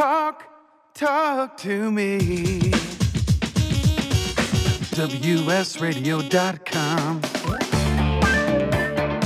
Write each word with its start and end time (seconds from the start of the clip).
Talk, 0.00 0.48
talk 0.94 1.58
to 1.58 1.92
me. 1.92 2.70
WSRadio.com. 4.96 7.20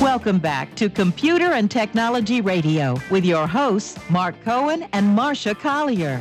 Welcome 0.00 0.40
back 0.40 0.74
to 0.74 0.90
Computer 0.90 1.52
and 1.52 1.70
Technology 1.70 2.40
Radio 2.40 2.96
with 3.08 3.24
your 3.24 3.46
hosts, 3.46 3.96
Mark 4.10 4.34
Cohen 4.42 4.88
and 4.92 5.16
Marsha 5.16 5.56
Collier. 5.56 6.18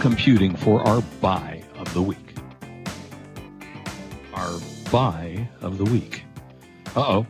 Computing 0.00 0.56
for 0.56 0.80
our 0.88 1.02
buy 1.20 1.62
of 1.76 1.92
the 1.92 2.00
week. 2.00 2.36
Our 4.32 4.58
buy 4.90 5.46
of 5.60 5.76
the 5.76 5.84
week. 5.84 6.24
Uh 6.96 7.04
oh. 7.06 7.26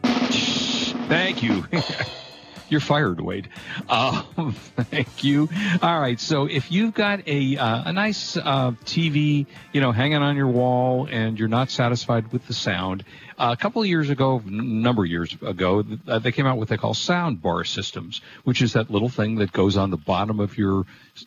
Thank 1.08 1.42
you. 1.42 1.66
You're 2.68 2.80
fired, 2.80 3.20
Wade. 3.20 3.48
Uh, 3.88 4.22
thank 4.76 5.22
you. 5.22 5.48
All 5.82 6.00
right. 6.00 6.18
So 6.18 6.46
if 6.46 6.72
you've 6.72 6.94
got 6.94 7.26
a 7.28 7.56
uh, 7.56 7.82
a 7.86 7.92
nice 7.92 8.36
uh, 8.36 8.72
TV, 8.84 9.46
you 9.72 9.80
know, 9.80 9.92
hanging 9.92 10.22
on 10.22 10.36
your 10.36 10.48
wall, 10.48 11.06
and 11.10 11.38
you're 11.38 11.48
not 11.48 11.70
satisfied 11.70 12.32
with 12.32 12.46
the 12.46 12.54
sound, 12.54 13.04
a 13.38 13.56
couple 13.56 13.82
of 13.82 13.88
years 13.88 14.10
ago, 14.10 14.42
a 14.44 14.50
number 14.50 15.04
of 15.04 15.10
years 15.10 15.36
ago, 15.42 15.84
uh, 16.06 16.18
they 16.18 16.32
came 16.32 16.46
out 16.46 16.56
with 16.56 16.64
what 16.64 16.68
they 16.68 16.80
call 16.80 16.94
sound 16.94 17.42
bar 17.42 17.64
systems, 17.64 18.20
which 18.44 18.62
is 18.62 18.72
that 18.72 18.90
little 18.90 19.08
thing 19.08 19.36
that 19.36 19.52
goes 19.52 19.76
on 19.76 19.90
the 19.90 19.96
bottom 19.96 20.40
of 20.40 20.56
your 20.56 20.86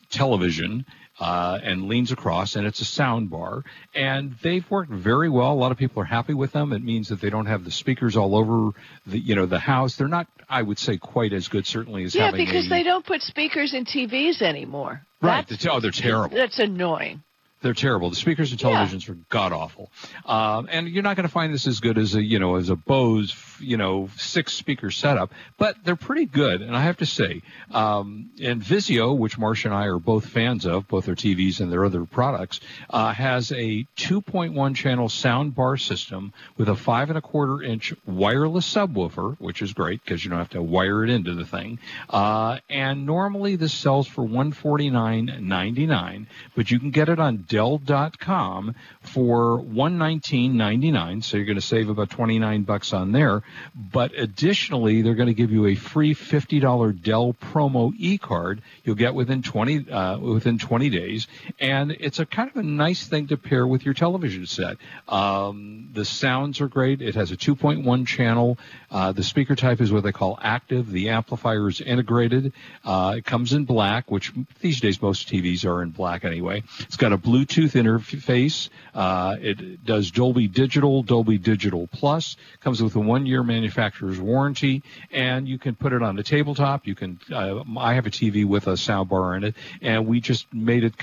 television 0.10 0.86
uh, 1.20 1.60
and 1.64 1.88
leans 1.88 2.12
across, 2.12 2.56
and 2.56 2.68
it's 2.68 2.80
a 2.82 2.86
sound 2.86 3.30
bar. 3.30 3.64
And 3.96 4.36
they've 4.42 4.70
worked 4.70 4.92
very 4.92 5.30
well. 5.30 5.52
A 5.52 5.56
lot 5.56 5.72
of 5.72 5.78
people 5.78 6.02
are 6.02 6.06
happy 6.06 6.34
with 6.34 6.52
them. 6.52 6.74
It 6.74 6.84
means 6.84 7.10
that 7.10 7.22
they 7.22 7.30
don't 7.30 7.48
have 7.48 7.64
the 7.64 7.72
speakers 7.72 8.16
all 8.16 8.36
over 8.36 8.72
the 9.06 9.18
you 9.18 9.36
know 9.36 9.46
the 9.46 9.60
house. 9.60 9.96
They're 9.96 10.08
not, 10.08 10.28
I 10.50 10.62
would 10.62 10.80
say, 10.80 10.98
quite 10.98 11.34
as 11.34 11.48
good, 11.48 11.66
certainly 11.66 12.04
as 12.04 12.16
yeah, 12.16 12.26
having 12.26 12.46
because 12.46 12.68
a, 12.68 12.70
they 12.70 12.84
don't 12.84 13.06
put 13.06 13.22
speakers 13.22 13.74
in 13.74 13.86
TVs 13.86 14.42
anymore. 14.42 15.02
right. 15.22 15.48
That's, 15.48 15.66
oh, 15.68 15.80
they're 15.80 15.92
terrible. 15.92 16.36
That's 16.36 16.60
annoying. 16.60 17.24
They're 17.62 17.74
terrible. 17.74 18.10
The 18.12 18.16
speakers 18.16 18.52
and 18.52 18.62
Yeah. 18.62 18.70
televisions 18.86 19.10
are 19.10 19.18
god 19.30 19.52
awful, 19.52 19.90
um, 20.26 20.68
and 20.72 20.88
you're 20.88 21.02
not 21.04 21.16
going 21.16 21.28
to 21.28 21.34
find 21.34 21.52
this 21.54 21.66
as 21.66 21.80
good 21.80 21.98
as 21.98 22.14
a 22.14 22.24
you 22.24 22.38
know 22.38 22.56
as 22.56 22.70
a 22.70 22.76
Bose 22.76 23.36
you 23.60 23.78
know 23.78 24.10
six 24.16 24.54
speaker 24.54 24.92
setup, 24.92 25.32
but 25.58 25.76
they're 25.84 25.96
pretty 25.96 26.26
good. 26.26 26.62
And 26.62 26.76
I 26.76 26.84
have 26.84 26.98
to 26.98 27.08
say, 27.08 27.42
um, 27.72 28.30
and 28.40 28.62
Vizio, 28.62 29.18
which 29.18 29.40
Marsha 29.40 29.66
and 29.66 29.74
I 29.74 29.86
are 29.88 29.98
both 29.98 30.28
fans 30.28 30.68
of, 30.68 30.88
both 30.88 31.06
their 31.06 31.16
TVs 31.16 31.60
and 31.60 31.72
their 31.72 31.84
other 31.84 32.06
products, 32.06 32.60
uh, 32.92 33.12
has 33.12 33.52
a 33.52 33.88
2.1 33.98 34.76
channel 34.76 35.10
sound 35.10 35.56
bar 35.56 35.78
system 35.78 36.34
with 36.58 36.70
a 36.70 36.76
five 36.76 37.10
and 37.10 37.18
a 37.18 37.22
quarter 37.22 37.64
inch 37.64 37.92
wireless 38.06 38.72
subwoofer, 38.72 39.36
which 39.40 39.64
is 39.64 39.74
great 39.74 40.04
because 40.04 40.24
you 40.24 40.30
don't 40.30 40.40
have 40.40 40.50
to 40.52 40.62
wire 40.62 41.04
it 41.04 41.10
into 41.10 41.34
the 41.34 41.46
thing. 41.46 41.80
Uh, 42.10 42.60
and 42.70 43.08
normally 43.08 43.56
this 43.56 43.74
sells 43.74 44.06
for 44.08 44.24
149.99, 44.24 46.28
but 46.56 46.70
you 46.70 46.80
can 46.80 46.92
get 46.92 47.10
it 47.10 47.18
on 47.20 47.46
Dell.com 47.48 48.76
for 49.02 49.60
119.99. 49.60 51.24
So 51.24 51.38
you're 51.38 51.46
going 51.46 51.56
to 51.56 51.62
save 51.62 51.90
about 51.90 52.10
29 52.10 52.64
bucks 52.64 52.94
on 52.94 53.12
there. 53.12 53.44
But 53.76 54.14
additionally, 54.18 55.02
they're 55.02 55.16
going 55.16 55.28
to 55.28 55.34
give 55.34 55.52
you 55.52 55.68
a 55.68 55.76
free 55.76 56.14
$50 56.14 57.02
Dell 57.02 57.34
promo 57.34 57.94
e-card. 57.98 58.62
You'll 58.84 58.96
get 58.96 59.14
within 59.16 59.42
20 59.42 59.90
uh, 59.90 60.18
within 60.20 60.58
20 60.58 60.90
days, 60.90 61.28
and 61.60 61.92
it's 61.92 62.20
a 62.20 62.26
kind 62.26 62.50
of 62.50 62.58
a 62.58 62.64
nice 62.64 63.08
thing 63.08 63.28
to 63.28 63.38
pair 63.38 63.66
with 63.66 63.86
your 63.86 63.94
television 63.94 64.46
set. 64.46 64.78
Um, 65.08 65.90
the 65.94 66.06
sounds 66.06 66.62
are 66.62 66.68
great. 66.68 67.02
It 67.02 67.16
has 67.16 67.32
a 67.32 67.38
2.1 67.38 68.08
channel. 68.08 68.58
Uh, 68.90 69.12
the 69.12 69.24
speaker 69.24 69.56
type 69.56 69.82
is 69.82 69.92
what 69.92 70.04
they 70.04 70.12
call 70.12 70.38
active. 70.42 70.90
The 70.92 71.10
amplifier 71.10 71.68
is 71.68 71.82
integrated. 71.82 72.54
Uh, 72.84 73.16
it 73.18 73.26
comes 73.26 73.54
in 73.54 73.66
black, 73.66 74.10
which 74.10 74.32
these 74.62 74.80
days 74.80 75.02
most 75.02 75.30
TVs 75.30 75.66
are 75.66 75.82
in 75.82 75.90
black 75.90 76.26
anyway. 76.26 76.64
It's 76.80 76.98
got 76.98 77.12
a 77.12 77.18
Bluetooth 77.38 77.74
interface. 77.74 78.70
Uh, 78.96 79.36
it 79.40 79.86
does 79.86 80.10
Dolby 80.10 80.48
Digital, 80.48 81.04
Dolby 81.04 81.38
Digital 81.38 81.88
Plus. 81.88 82.36
Comes 82.62 82.82
with 82.82 82.96
a 82.96 83.00
one-year 83.00 83.44
manufacturer's 83.44 84.20
warranty, 84.20 84.82
and 85.12 85.48
you 85.48 85.60
can 85.60 85.76
put 85.76 85.94
it 85.94 86.02
on 86.02 86.16
the 86.16 86.24
tabletop. 86.24 86.88
You 86.88 86.96
can. 86.96 87.20
Uh, 87.32 87.64
I 87.78 87.94
have 87.94 88.08
a 88.08 88.10
TV 88.10 88.46
with 88.46 88.68
a 88.68 88.74
soundbar 88.74 89.38
in 89.38 89.44
it, 89.44 89.56
and 89.82 90.08
we 90.08 90.20
just 90.20 90.52
made 90.54 90.84
it. 90.84 90.94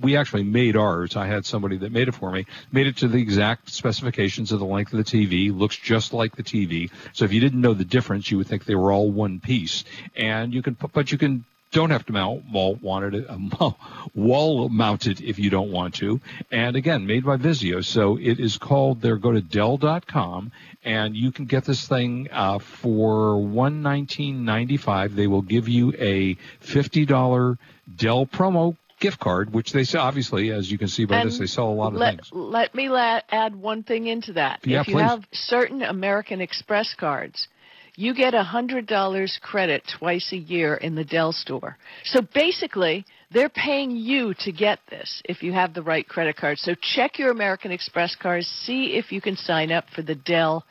We 0.00 0.16
actually 0.16 0.42
made 0.42 0.76
ours. 0.76 1.16
I 1.16 1.26
had 1.26 1.46
somebody 1.46 1.76
that 1.78 1.92
made 1.92 2.08
it 2.08 2.14
for 2.14 2.30
me. 2.30 2.46
Made 2.72 2.88
it 2.88 2.96
to 2.98 3.08
the 3.08 3.18
exact 3.18 3.70
specifications 3.70 4.50
of 4.50 4.58
the 4.58 4.66
length 4.66 4.92
of 4.92 4.98
the 4.98 5.04
TV. 5.04 5.56
Looks 5.56 5.76
just 5.76 6.12
like 6.12 6.34
the 6.34 6.42
TV. 6.42 6.90
So 7.12 7.24
if 7.24 7.32
you 7.32 7.40
didn't 7.40 7.60
know 7.60 7.74
the 7.74 7.84
difference, 7.84 8.30
you 8.30 8.38
would 8.38 8.48
think 8.48 8.64
they 8.64 8.74
were 8.74 8.92
all 8.92 9.10
one 9.10 9.38
piece. 9.38 9.84
And 10.16 10.52
you 10.52 10.62
can, 10.62 10.76
but 10.92 11.12
you 11.12 11.18
can 11.18 11.44
don't 11.74 11.90
have 11.90 12.06
to 12.06 12.12
mount 12.12 12.50
wall 12.50 12.76
wanted 12.80 13.26
uh, 13.28 13.70
wall 14.14 14.68
mounted 14.70 15.20
if 15.20 15.38
you 15.38 15.50
don't 15.50 15.70
want 15.70 15.96
to. 15.96 16.20
And 16.50 16.76
again, 16.76 17.06
made 17.06 17.26
by 17.26 17.36
Vizio. 17.36 17.84
So 17.84 18.16
it 18.16 18.40
is 18.40 18.56
called. 18.56 19.02
There. 19.02 19.16
Go 19.16 19.32
to 19.32 19.42
Dell.com 19.42 20.52
and 20.84 21.16
you 21.16 21.32
can 21.32 21.46
get 21.46 21.64
this 21.64 21.86
thing 21.86 22.28
uh, 22.32 22.58
for 22.58 23.36
one 23.42 23.82
nineteen 23.82 24.44
ninety 24.44 24.76
five. 24.76 25.14
They 25.14 25.26
will 25.26 25.42
give 25.42 25.68
you 25.68 25.92
a 25.98 26.36
fifty 26.60 27.04
dollar 27.04 27.58
Dell 27.94 28.24
promo 28.24 28.76
gift 29.00 29.18
card, 29.18 29.52
which 29.52 29.72
they 29.72 29.84
sell. 29.84 30.02
Obviously, 30.02 30.50
as 30.50 30.70
you 30.70 30.78
can 30.78 30.88
see 30.88 31.04
by 31.04 31.24
this, 31.24 31.38
they 31.38 31.46
sell 31.46 31.68
a 31.68 31.74
lot 31.74 31.88
of 31.88 31.98
let, 31.98 32.14
things. 32.16 32.30
Let 32.32 32.74
me 32.74 32.88
la- 32.88 33.20
add 33.28 33.56
one 33.56 33.82
thing 33.82 34.06
into 34.06 34.34
that. 34.34 34.60
Yeah, 34.64 34.80
if 34.80 34.88
you 34.88 34.94
please. 34.94 35.02
have 35.02 35.24
certain 35.32 35.82
American 35.82 36.40
Express 36.40 36.94
cards, 36.94 37.48
you 37.96 38.14
get 38.14 38.34
a 38.34 38.42
$100 38.42 39.40
credit 39.40 39.82
twice 39.98 40.32
a 40.32 40.36
year 40.36 40.74
in 40.74 40.94
the 40.94 41.04
Dell 41.04 41.32
store. 41.32 41.76
So 42.04 42.20
basically, 42.22 43.04
they're 43.30 43.48
paying 43.48 43.92
you 43.92 44.34
to 44.40 44.52
get 44.52 44.80
this 44.90 45.22
if 45.24 45.42
you 45.42 45.52
have 45.52 45.74
the 45.74 45.82
right 45.82 46.06
credit 46.06 46.36
card. 46.36 46.58
So 46.58 46.74
check 46.74 47.18
your 47.18 47.30
American 47.30 47.70
Express 47.70 48.16
cards, 48.16 48.46
see 48.46 48.96
if 48.96 49.12
you 49.12 49.20
can 49.20 49.36
sign 49.36 49.70
up 49.70 49.84
for 49.94 50.02
the 50.02 50.14
Dell 50.14 50.64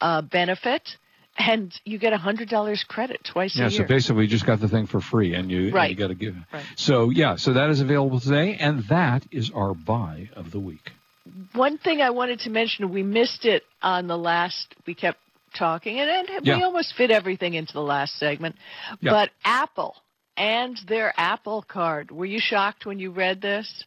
uh, 0.00 0.22
benefit, 0.22 0.96
and 1.38 1.72
you 1.84 1.98
get 1.98 2.12
a 2.12 2.18
$100 2.18 2.86
credit 2.88 3.20
twice 3.24 3.56
Yeah, 3.56 3.66
a 3.66 3.70
so 3.70 3.84
basically, 3.84 4.22
you 4.24 4.28
just 4.28 4.46
got 4.46 4.60
the 4.60 4.68
thing 4.68 4.86
for 4.86 5.00
free, 5.00 5.34
and 5.34 5.50
you, 5.50 5.66
and 5.66 5.74
Right. 5.74 5.90
you 5.90 5.96
got 5.96 6.08
to 6.08 6.14
give. 6.14 6.34
Right. 6.52 6.64
So 6.76 7.10
yeah, 7.10 7.36
so 7.36 7.52
that 7.54 7.70
is 7.70 7.80
available 7.80 8.20
today, 8.20 8.56
and 8.58 8.84
that 8.88 9.24
is 9.30 9.50
our 9.54 9.74
buy 9.74 10.30
of 10.34 10.50
the 10.50 10.58
week. 10.60 10.92
One 11.52 11.78
thing 11.78 12.00
I 12.00 12.10
wanted 12.10 12.40
to 12.40 12.50
mention, 12.50 12.90
we 12.90 13.02
missed 13.02 13.44
it 13.44 13.64
on 13.82 14.06
the 14.06 14.16
last, 14.16 14.74
we 14.86 14.94
kept 14.94 15.18
talking, 15.54 15.98
and, 15.98 16.10
and 16.28 16.44
we 16.46 16.62
almost 16.62 16.94
fit 16.96 17.10
everything 17.10 17.54
into 17.54 17.72
the 17.72 17.82
last 17.82 18.18
segment. 18.18 18.56
Yeah. 19.00 19.12
But 19.12 19.30
Apple 19.44 19.96
and 20.36 20.76
their 20.88 21.12
Apple 21.16 21.62
card, 21.66 22.10
were 22.10 22.26
you 22.26 22.38
shocked 22.40 22.86
when 22.86 22.98
you 22.98 23.10
read 23.10 23.40
this? 23.40 23.84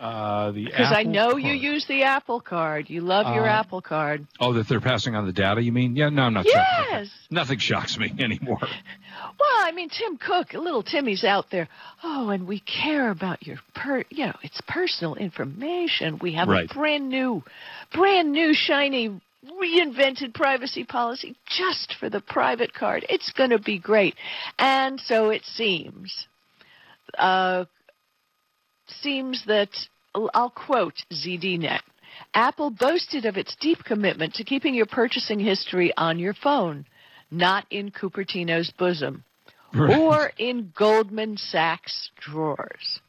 Uh, 0.00 0.50
the 0.50 0.64
Because 0.64 0.92
I 0.92 1.04
know 1.04 1.36
you 1.36 1.52
use 1.52 1.86
the 1.86 2.02
Apple 2.02 2.40
card. 2.40 2.90
You 2.90 3.00
love 3.00 3.32
your 3.32 3.48
Uh, 3.48 3.60
Apple 3.60 3.80
card. 3.80 4.26
Oh, 4.40 4.52
that 4.54 4.66
they're 4.68 4.80
passing 4.80 5.14
on 5.14 5.24
the 5.24 5.32
data. 5.32 5.62
You 5.62 5.70
mean? 5.70 5.94
Yeah, 5.94 6.08
no, 6.08 6.22
I'm 6.22 6.34
not. 6.34 6.46
shocked. 6.46 6.56
Yes. 6.90 7.08
Nothing 7.30 7.58
shocks 7.60 7.96
me 7.98 8.12
anymore. 8.18 8.58
Well, 9.38 9.66
I 9.66 9.72
mean, 9.72 9.88
Tim 9.90 10.16
Cook, 10.16 10.52
little 10.54 10.82
Timmy's 10.82 11.24
out 11.24 11.50
there. 11.50 11.68
Oh, 12.02 12.30
and 12.30 12.46
we 12.46 12.60
care 12.60 13.10
about 13.10 13.44
your 13.46 13.56
per, 13.74 14.04
you 14.10 14.26
know, 14.26 14.34
it's 14.42 14.60
personal 14.68 15.14
information. 15.16 16.18
We 16.20 16.32
have 16.34 16.48
Right. 16.48 16.70
a 16.70 16.74
brand 16.74 17.08
new, 17.08 17.42
brand 17.92 18.32
new 18.32 18.54
shiny 18.54 19.20
reinvented 19.44 20.34
privacy 20.34 20.84
policy 20.84 21.36
just 21.46 21.94
for 21.98 22.08
the 22.08 22.20
private 22.20 22.72
card. 22.72 23.04
It's 23.08 23.32
going 23.32 23.50
to 23.50 23.58
be 23.58 23.78
great. 23.78 24.14
And 24.58 25.00
so 25.00 25.30
it 25.30 25.44
seems, 25.44 26.26
uh, 27.18 27.64
seems 28.86 29.44
that 29.46 29.70
I'll 30.14 30.50
quote 30.50 30.94
ZDNet. 31.12 31.80
Apple 32.32 32.70
boasted 32.70 33.24
of 33.24 33.36
its 33.36 33.56
deep 33.60 33.84
commitment 33.84 34.34
to 34.34 34.44
keeping 34.44 34.74
your 34.74 34.86
purchasing 34.86 35.40
history 35.40 35.92
on 35.96 36.18
your 36.18 36.34
phone, 36.34 36.86
not 37.30 37.66
in 37.70 37.90
Cupertino's 37.90 38.70
bosom 38.78 39.24
Right. 39.74 39.98
or 39.98 40.32
in 40.38 40.72
Goldman 40.76 41.36
Sachs 41.36 42.10
drawers. 42.20 43.00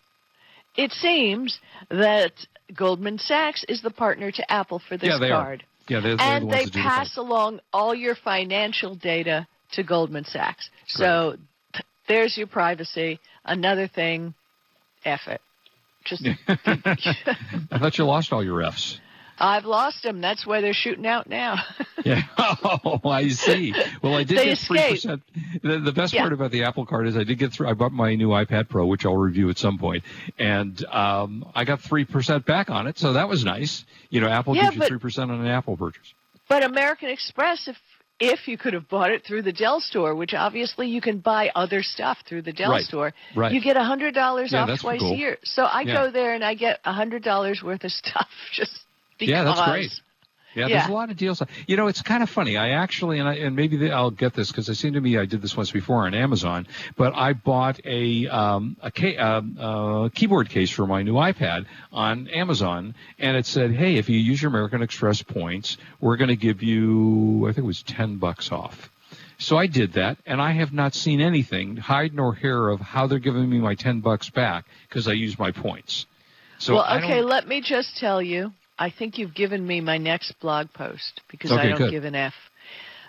It 0.76 0.92
seems 0.92 1.60
that 1.90 2.32
Goldman 2.76 3.20
Sachs 3.20 3.64
is 3.70 3.82
the 3.84 3.92
partner 3.92 4.32
to 4.32 4.52
Apple 4.52 4.80
for 4.80 4.98
this 4.98 5.16
yeah, 5.22 5.30
card. 5.30 5.62
are. 5.62 5.75
Yeah, 5.88 6.00
they're, 6.00 6.18
they're 6.18 6.18
the 6.18 6.24
And 6.24 6.46
ones 6.46 6.66
they 6.66 6.82
pass 6.82 7.18
along 7.18 7.60
all 7.72 7.94
your 7.94 8.16
financial 8.16 8.96
data 8.96 9.48
to 9.74 9.84
Goldman 9.84 10.26
Sachs. 10.26 10.70
So 10.88 11.38
th- 11.74 11.86
there's 12.08 12.38
your 12.38 12.48
privacy. 12.48 13.20
Another 13.44 13.88
thing, 13.88 14.34
F 15.04 15.28
it. 15.28 15.42
Just 16.06 16.26
I 16.48 17.80
thought 17.80 17.98
you 17.98 18.06
lost 18.06 18.32
all 18.34 18.44
your 18.44 18.62
Fs. 18.64 19.00
I've 19.38 19.66
lost 19.66 20.04
them. 20.04 20.22
That's 20.22 20.46
why 20.46 20.62
they're 20.62 20.74
shooting 20.74 21.06
out 21.08 21.28
now. 21.30 21.58
Yeah. 22.04 22.22
Oh, 22.38 23.00
I 23.10 23.30
see. 23.30 23.74
Well, 24.04 24.16
I 24.16 24.24
did 24.24 24.38
They 24.38 24.46
get 24.46 24.60
three 24.60 24.80
percent. 24.92 25.24
The, 25.64 25.80
the 25.80 25.92
best 25.92 26.14
Yeah. 26.14 26.22
part 26.22 26.34
about 26.34 26.52
the 26.52 26.66
Apple 26.66 26.86
Card 26.86 27.08
is 27.08 27.18
I 27.18 27.24
did 27.24 27.40
get 27.40 27.52
through. 27.52 27.68
I 27.68 27.74
bought 27.74 27.92
my 27.94 28.14
new 28.14 28.28
iPad 28.28 28.70
Pro, 28.70 28.86
which 28.86 29.08
I'll 29.08 29.18
review 29.18 29.50
at 29.50 29.58
some 29.58 29.80
point, 29.80 30.04
and 30.38 30.86
um, 30.86 31.50
I 31.56 31.64
got 31.66 31.82
three 31.82 32.06
percent 32.06 32.46
back 32.46 32.70
on 32.70 32.86
it, 32.86 33.00
so 33.00 33.14
that 33.14 33.28
was 33.28 33.44
nice. 33.44 33.86
You 34.12 34.22
know, 34.22 34.28
Apple 34.30 34.56
Yeah, 34.56 34.66
gives 34.66 34.76
you 34.76 34.82
three 34.88 35.00
percent 35.00 35.32
on 35.32 35.42
an 35.42 35.48
Apple 35.48 35.78
purchase. 35.78 36.14
But 36.48 36.64
American 36.64 37.10
Express, 37.10 37.68
if 37.68 37.78
if 38.20 38.48
you 38.48 38.58
could 38.60 38.74
have 38.74 38.88
bought 38.88 39.10
it 39.10 39.26
through 39.26 39.42
the 39.42 39.52
Dell 39.54 39.80
store, 39.80 40.14
which 40.14 40.36
obviously 40.36 40.88
you 40.88 41.02
can 41.02 41.18
buy 41.18 41.50
other 41.56 41.82
stuff 41.82 42.20
through 42.28 42.44
the 42.44 42.54
Dell 42.54 42.70
Right. 42.72 42.84
store, 42.86 43.14
Right. 43.36 43.52
you 43.52 43.62
get 43.62 43.78
a 43.78 43.84
hundred 43.84 44.14
dollars 44.14 44.52
Yeah, 44.54 44.64
off 44.64 44.80
twice 44.80 45.00
cool. 45.02 45.14
a 45.14 45.16
year. 45.16 45.38
So 45.44 45.64
I 45.66 45.82
Yeah. 45.82 45.94
go 45.94 46.12
there 46.12 46.36
and 46.36 46.44
I 46.44 46.54
get 46.54 46.82
a 46.86 46.94
hundred 46.94 47.24
dollars 47.24 47.64
worth 47.64 47.84
of 47.84 47.92
stuff 48.04 48.30
just 48.54 48.85
because. 49.18 49.32
Yeah, 49.32 49.44
that's 49.44 49.62
great. 49.70 49.92
Yeah, 50.56 50.68
Yeah. 50.68 50.78
there's 50.78 50.90
a 50.90 50.94
lot 50.94 51.12
of 51.12 51.18
deals. 51.18 51.42
You 51.68 51.76
know, 51.76 51.88
it's 51.88 52.02
kind 52.02 52.24
of 52.24 52.30
funny. 52.30 52.56
I 52.56 52.70
actually, 52.70 53.20
and, 53.20 53.28
I, 53.28 53.36
and 53.36 53.56
maybe 53.56 53.76
the, 53.76 53.92
I'll 53.92 54.12
get 54.12 54.34
this 54.34 54.50
because 54.52 54.70
it 54.70 54.76
seemed 54.76 54.94
to 54.94 55.02
me 55.02 55.18
I 55.18 55.26
did 55.26 55.42
this 55.42 55.56
once 55.56 55.70
before 55.70 56.06
on 56.06 56.14
Amazon, 56.14 56.66
but 56.96 57.14
I 57.14 57.34
bought 57.34 57.82
a 57.86 58.28
um, 58.28 58.78
a 58.82 59.18
uh, 59.20 60.10
keyboard 60.10 60.50
case 60.50 60.72
for 60.72 60.88
my 60.88 61.04
new 61.04 61.16
iPad 61.16 61.66
on 61.92 62.30
Amazon, 62.30 62.96
and 63.20 63.36
it 63.36 63.46
said, 63.46 63.72
"Hey, 63.72 63.98
if 63.98 64.08
you 64.08 64.18
use 64.18 64.42
your 64.42 64.50
American 64.50 64.82
Express 64.82 65.22
points, 65.22 65.78
we're 66.00 66.18
going 66.18 66.30
to 66.30 66.38
give 66.38 66.64
you, 66.64 67.46
I 67.48 67.52
think 67.52 67.66
it 67.66 67.68
was 67.68 67.84
ten 67.84 68.16
bucks 68.18 68.52
off." 68.52 68.90
So 69.38 69.58
I 69.58 69.68
did 69.68 69.94
that, 69.94 70.18
and 70.26 70.42
I 70.42 70.54
have 70.54 70.72
not 70.72 70.94
seen 70.94 71.20
anything, 71.20 71.76
hide 71.76 72.14
nor 72.14 72.34
hair, 72.34 72.70
of 72.70 72.80
how 72.80 73.08
they're 73.08 73.20
giving 73.20 73.50
me 73.50 73.60
my 73.60 73.76
ten 73.76 74.00
bucks 74.00 74.30
back 74.30 74.66
because 74.88 75.10
I 75.10 75.12
used 75.12 75.38
my 75.38 75.52
points. 75.52 76.06
So 76.60 76.76
well, 76.76 76.98
okay, 77.04 77.22
let 77.22 77.46
me 77.46 77.60
just 77.60 77.98
tell 77.98 78.22
you. 78.22 78.54
I 78.78 78.90
think 78.90 79.18
you've 79.18 79.34
given 79.34 79.66
me 79.66 79.82
my 79.82 79.98
next 79.98 80.34
blog 80.40 80.72
post 80.74 81.22
because 81.30 81.52
I 81.52 81.68
don't 81.68 81.78
good. 81.78 81.92
give 81.92 82.04
an 82.06 82.16
F. 82.16 82.34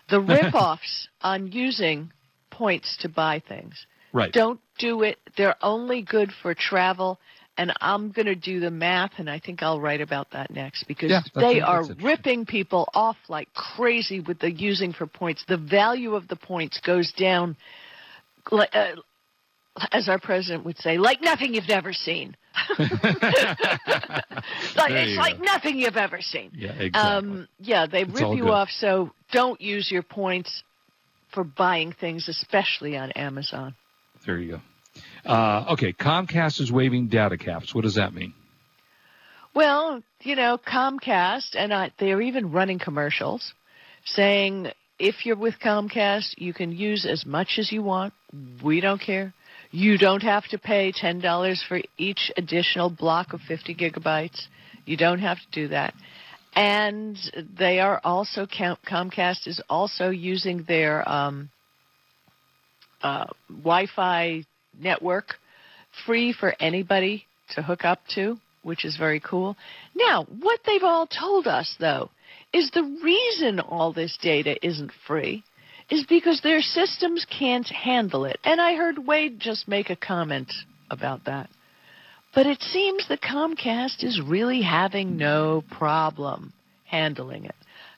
The 0.09 0.21
rip-offs 0.21 1.09
on 1.21 1.51
using 1.51 2.13
points 2.49 2.97
to 3.01 3.09
buy 3.09 3.43
things. 3.49 3.87
right. 4.13 4.33
Don't 4.33 4.61
do 4.79 5.03
it. 5.03 5.19
They're 5.37 5.57
only 5.61 6.03
good 6.03 6.31
for 6.43 6.55
travel. 6.55 7.19
And 7.59 7.73
I'm 7.81 8.13
going 8.13 8.27
to 8.27 8.37
do 8.37 8.61
the 8.61 8.71
math, 8.71 9.13
and 9.17 9.29
I 9.29 9.41
think 9.41 9.63
I'll 9.63 9.81
write 9.81 10.01
about 10.01 10.31
that 10.33 10.51
next 10.51 10.85
because 10.85 11.11
Yeah, 11.11 11.23
they 11.35 11.61
are 11.61 11.85
ripping 12.03 12.45
people 12.47 12.89
off 12.95 13.17
like 13.29 13.53
crazy 13.55 14.21
with 14.21 14.39
the 14.39 14.53
using 14.53 14.93
for 14.93 15.07
points. 15.07 15.43
The 15.49 15.57
value 15.57 16.15
of 16.15 16.29
the 16.29 16.37
points 16.37 16.79
goes 16.81 17.13
down, 17.13 17.57
uh, 18.53 18.67
as 19.91 20.09
our 20.09 20.21
president 20.21 20.67
would 20.67 20.79
say, 20.79 20.99
like 20.99 21.23
nothing 21.23 21.55
you've 21.55 21.69
never 21.69 21.93
seen. 21.93 22.37
like, 22.79 22.91
it's 24.91 25.19
like 25.19 25.39
go. 25.39 25.45
nothing 25.45 25.79
you've 25.79 25.97
ever 25.97 26.21
seen. 26.21 26.51
Yeah, 26.55 26.73
exactly. 26.73 27.01
Um, 27.01 27.49
yeah, 27.61 27.87
they 27.87 28.03
It's 28.03 28.13
rip 28.13 28.37
you 28.37 28.49
off. 28.51 28.71
So 28.71 29.11
don't 29.33 29.61
use 29.61 29.91
your 29.91 30.03
points 30.03 30.63
for 31.33 31.45
buying 31.45 31.93
things, 31.93 32.29
especially 32.29 32.97
on 32.97 33.13
Amazon. 33.13 33.75
There 34.25 34.39
you 34.39 34.61
go. 35.25 35.31
Uh, 35.31 35.73
okay, 35.73 35.93
Comcast 35.93 36.61
is 36.61 36.73
waiving 36.73 37.09
data 37.09 37.37
caps. 37.37 37.75
What 37.75 37.83
does 37.85 37.97
that 37.97 38.15
mean? 38.15 38.33
Well, 39.55 40.03
you 40.23 40.37
know, 40.37 40.59
Comcast, 40.59 41.55
and 41.55 41.73
I, 41.73 41.91
they're 41.99 42.21
even 42.21 42.53
running 42.53 42.79
commercials 42.79 43.55
saying 44.05 44.71
if 44.99 45.27
you're 45.27 45.37
with 45.37 45.59
Comcast, 45.59 46.35
you 46.39 46.53
can 46.53 46.73
use 46.73 47.07
as 47.07 47.27
much 47.27 47.59
as 47.59 47.73
you 47.73 47.83
want. 47.83 48.15
We 48.63 48.81
don't 48.81 49.01
care. 49.01 49.33
You 49.71 49.99
don't 49.99 50.23
have 50.23 50.47
to 50.49 50.59
pay 50.59 50.93
$10 50.93 51.59
for 51.69 51.81
each 51.99 52.31
additional 52.37 52.91
block 52.91 53.33
of 53.33 53.41
50 53.43 53.75
gigabytes. 53.75 54.41
You 54.85 54.97
don't 54.97 55.19
have 55.19 55.39
to 55.39 55.51
do 55.53 55.69
that. 55.69 55.95
And 56.55 57.19
they 57.59 57.81
are 57.81 58.01
also, 58.03 58.47
Comcast 58.47 59.47
is 59.47 59.61
also 59.69 60.09
using 60.09 60.65
their 60.67 61.07
um, 61.07 61.51
uh, 63.03 63.27
Wi 63.51 63.87
Fi 63.95 64.45
network 64.79 65.35
free 66.07 66.33
for 66.33 66.55
anybody 66.59 67.27
to 67.55 67.63
hook 67.63 67.85
up 67.85 68.01
to, 68.15 68.39
which 68.63 68.85
is 68.85 68.97
very 68.97 69.21
cool. 69.21 69.57
Now, 69.95 70.25
what 70.25 70.61
they've 70.65 70.83
all 70.83 71.07
told 71.07 71.47
us, 71.47 71.77
though, 71.79 72.11
is 72.53 72.71
the 72.71 72.99
reason 73.05 73.61
all 73.61 73.93
this 73.93 74.19
data 74.23 74.57
isn't 74.67 74.93
free 75.07 75.45
is 75.91 76.05
because 76.09 76.41
their 76.41 76.61
systems 76.61 77.27
can't 77.39 77.69
handle 77.69 78.25
it. 78.25 78.39
And 78.45 78.61
I 78.61 78.75
heard 78.75 79.07
Wade 79.07 79.39
just 79.39 79.69
make 79.69 79.91
a 79.91 79.97
comment 79.97 80.53
about 80.91 81.25
that. 81.27 81.49
But 82.35 82.47
it 82.47 82.61
seems 82.61 83.09
that 83.09 83.23
Comcast 83.23 84.05
is 84.05 84.21
really 84.21 84.63
having 84.63 85.17
no 85.17 85.65
problem 85.71 86.53
handling 86.85 87.47
it. 87.47 87.55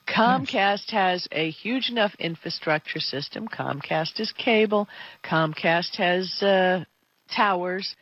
Comcast 0.07 0.89
has 0.91 1.27
a 1.31 1.51
huge 1.51 1.89
enough 1.89 2.15
infrastructure 2.19 2.99
system. 2.99 3.47
Comcast 3.47 4.19
is 4.19 4.31
cable. 4.31 4.87
Comcast 5.23 5.95
has 5.97 6.41
uh, 6.41 6.83
towers. 7.35 7.95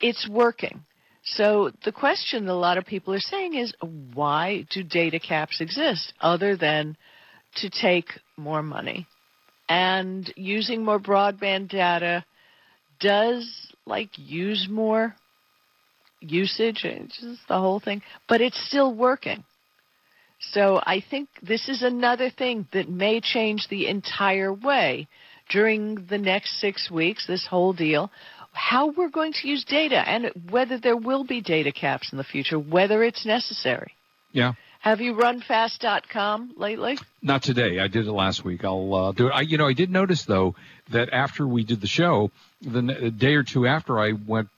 It's 0.00 0.28
working. 0.28 0.84
So 1.24 1.70
the 1.84 1.92
question 1.92 2.46
that 2.46 2.52
a 2.52 2.54
lot 2.54 2.78
of 2.78 2.84
people 2.84 3.14
are 3.14 3.20
saying 3.20 3.54
is 3.54 3.72
why 4.14 4.66
do 4.70 4.82
data 4.82 5.20
caps 5.20 5.60
exist 5.60 6.12
other 6.20 6.56
than 6.56 6.96
to 7.56 7.70
take 7.70 8.06
more 8.36 8.62
money? 8.62 9.06
And 9.68 10.32
using 10.36 10.84
more 10.84 11.00
broadband 11.00 11.68
data 11.68 12.24
does 13.00 13.72
like 13.86 14.10
use 14.16 14.68
more 14.70 15.14
usage, 16.20 16.84
it's 16.84 17.20
just 17.20 17.48
the 17.48 17.58
whole 17.58 17.80
thing, 17.80 18.02
but 18.28 18.40
it's 18.40 18.60
still 18.68 18.94
working. 18.94 19.44
So 20.50 20.80
I 20.84 21.02
think 21.08 21.28
this 21.42 21.68
is 21.68 21.82
another 21.82 22.30
thing 22.30 22.66
that 22.72 22.88
may 22.88 23.20
change 23.20 23.68
the 23.68 23.86
entire 23.86 24.52
way 24.52 25.08
during 25.50 26.06
the 26.08 26.18
next 26.18 26.60
six 26.60 26.90
weeks, 26.90 27.26
this 27.26 27.46
whole 27.46 27.72
deal, 27.72 28.10
how 28.52 28.90
we're 28.92 29.08
going 29.08 29.32
to 29.32 29.48
use 29.48 29.64
data 29.64 29.96
and 30.08 30.30
whether 30.50 30.78
there 30.78 30.96
will 30.96 31.24
be 31.24 31.40
data 31.40 31.72
caps 31.72 32.10
in 32.12 32.18
the 32.18 32.24
future, 32.24 32.58
whether 32.58 33.02
it's 33.02 33.24
necessary. 33.24 33.92
Yeah. 34.32 34.52
Have 34.82 35.00
you 35.00 35.14
run 35.14 35.40
fast.com 35.40 36.54
lately? 36.56 36.98
Not 37.22 37.44
today. 37.44 37.78
I 37.78 37.86
did 37.86 38.08
it 38.08 38.12
last 38.12 38.44
week. 38.44 38.64
I'll 38.64 38.92
uh, 38.92 39.12
do 39.12 39.28
it. 39.28 39.30
I, 39.30 39.42
you 39.42 39.56
know, 39.56 39.68
I 39.68 39.74
did 39.74 39.90
notice 39.90 40.24
though 40.24 40.56
that 40.90 41.10
after 41.12 41.46
we 41.46 41.62
did 41.62 41.80
the 41.80 41.86
show, 41.86 42.32
the 42.60 43.12
day 43.16 43.34
or 43.34 43.44
two 43.44 43.64
after 43.64 44.00
I 44.00 44.10
went 44.12 44.48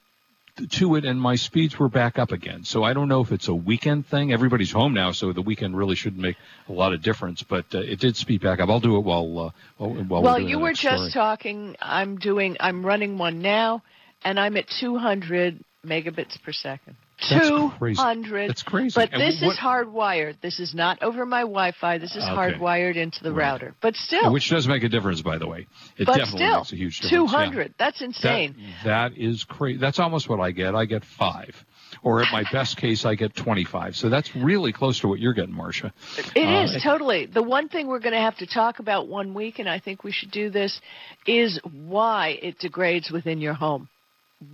to 0.70 0.94
it, 0.94 1.04
and 1.04 1.20
my 1.20 1.34
speeds 1.34 1.78
were 1.78 1.90
back 1.90 2.18
up 2.18 2.32
again. 2.32 2.64
So 2.64 2.82
I 2.82 2.94
don't 2.94 3.08
know 3.08 3.20
if 3.20 3.32
it's 3.32 3.48
a 3.48 3.54
weekend 3.54 4.06
thing. 4.06 4.32
Everybody's 4.32 4.72
home 4.72 4.94
now, 4.94 5.12
so 5.12 5.30
the 5.34 5.42
weekend 5.42 5.76
really 5.76 5.94
shouldn't 5.94 6.22
make 6.22 6.36
a 6.70 6.72
lot 6.72 6.94
of 6.94 7.02
difference. 7.02 7.42
But 7.42 7.66
uh, 7.74 7.80
it 7.80 8.00
did 8.00 8.16
speed 8.16 8.40
back 8.40 8.60
up. 8.60 8.70
I'll 8.70 8.80
do 8.80 8.96
it 8.96 9.00
while 9.00 9.52
uh, 9.78 9.86
while, 9.86 10.22
well, 10.22 10.40
you 10.40 10.58
were 10.58 10.72
just 10.72 11.10
story. 11.10 11.12
talking. 11.12 11.76
I'm 11.82 12.16
doing. 12.16 12.56
I'm 12.60 12.86
running 12.86 13.18
one 13.18 13.42
now, 13.42 13.82
and 14.24 14.40
I'm 14.40 14.56
at 14.56 14.68
200 14.80 15.62
megabits 15.84 16.40
per 16.42 16.52
second. 16.52 16.96
That's 17.20 17.48
crazy. 17.78 17.96
200. 17.96 18.48
That's 18.50 18.62
crazy. 18.62 18.92
But 18.94 19.10
And 19.12 19.22
this 19.22 19.40
what- 19.40 19.52
is 19.52 19.58
hardwired. 19.58 20.40
This 20.40 20.58
is 20.60 20.74
not 20.74 21.02
over 21.02 21.24
my 21.24 21.40
Wi-Fi. 21.42 21.98
This 21.98 22.16
is 22.16 22.24
Okay. 22.24 22.32
hardwired 22.34 22.96
into 22.96 23.22
the 23.22 23.32
Right. 23.32 23.44
router. 23.52 23.74
But 23.80 23.94
still, 23.96 24.32
which 24.32 24.48
does 24.50 24.66
make 24.68 24.82
a 24.82 24.88
difference, 24.88 25.22
by 25.22 25.38
the 25.38 25.46
way. 25.46 25.66
It 25.96 26.06
but 26.06 26.16
definitely 26.16 26.38
still, 26.46 26.56
makes 26.58 26.72
a 26.72 26.76
huge 26.76 27.00
difference. 27.00 27.12
yeah. 27.12 27.18
200. 27.38 27.74
That's 27.78 27.98
That, 28.00 28.04
insane. 28.06 28.54
that 28.84 29.16
is 29.16 29.44
crazy. 29.44 29.78
That's 29.78 29.98
almost 30.00 30.28
what 30.28 30.40
I 30.40 30.50
get. 30.50 30.74
I 30.74 30.84
get 30.86 31.04
five. 31.04 31.64
Or 32.02 32.20
at 32.22 32.32
my 32.32 32.42
best 32.52 32.76
case, 32.76 33.04
I 33.04 33.14
get 33.14 33.34
25. 33.36 33.94
So 33.96 34.08
that's 34.08 34.34
really 34.34 34.72
close 34.72 34.98
to 35.00 35.08
what 35.08 35.20
you're 35.20 35.32
getting, 35.32 35.54
Marsha. 35.54 35.92
It 36.34 36.44
Uh, 36.46 36.62
is 36.64 36.82
totally. 36.82 37.26
The 37.26 37.42
one 37.42 37.68
thing 37.68 37.86
we're 37.86 38.00
going 38.00 38.14
to 38.14 38.20
have 38.20 38.36
to 38.38 38.46
talk 38.46 38.80
about 38.80 39.06
one 39.06 39.32
week, 39.34 39.60
and 39.60 39.68
I 39.68 39.78
think 39.78 40.02
we 40.02 40.10
should 40.10 40.32
do 40.32 40.50
this, 40.50 40.80
is 41.26 41.60
why 41.62 42.38
it 42.42 42.58
degrades 42.58 43.10
within 43.12 43.40
your 43.40 43.54
home. 43.54 43.88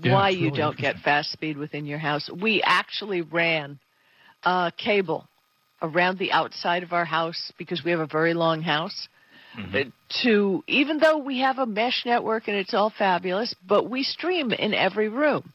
Yeah, 0.03 0.15
why 0.15 0.29
you 0.31 0.47
really 0.47 0.59
don't 0.59 0.77
get 0.77 0.97
fast 0.99 1.33
speed 1.33 1.57
within 1.57 1.87
your 1.87 1.99
house. 1.99 2.31
We 2.31 2.63
actually 2.65 3.23
ran 3.23 3.79
uh, 4.45 4.71
cable 4.73 5.29
around 5.83 6.19
the 6.19 6.33
outside 6.33 6.83
of 6.83 6.93
our 6.93 7.05
house 7.05 7.53
because 7.59 7.83
we 7.85 7.91
have 7.91 8.01
a 8.01 8.07
very 8.07 8.35
long 8.35 8.63
house. 8.63 9.09
Mm-hmm. 9.59 9.91
To 10.23 10.65
even 10.69 10.99
though 10.99 11.19
we 11.19 11.41
have 11.41 11.59
a 11.59 11.67
mesh 11.67 12.05
network 12.07 12.47
and 12.47 12.57
it's 12.57 12.75
all 12.75 12.93
fabulous, 12.97 13.55
but 13.67 13.91
we 13.91 14.05
stream 14.05 14.53
in 14.53 14.75
every 14.75 15.09
room. 15.09 15.53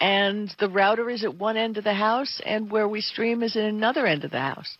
And 0.00 0.52
the 0.58 0.68
router 0.68 1.08
is 1.10 1.22
at 1.22 1.36
one 1.36 1.56
end 1.56 1.76
of 1.76 1.84
the 1.84 1.94
house, 1.94 2.40
and 2.44 2.70
where 2.70 2.88
we 2.88 3.00
stream 3.00 3.42
is 3.42 3.56
in 3.56 3.64
another 3.64 4.06
end 4.06 4.24
of 4.24 4.30
the 4.30 4.40
house. 4.40 4.76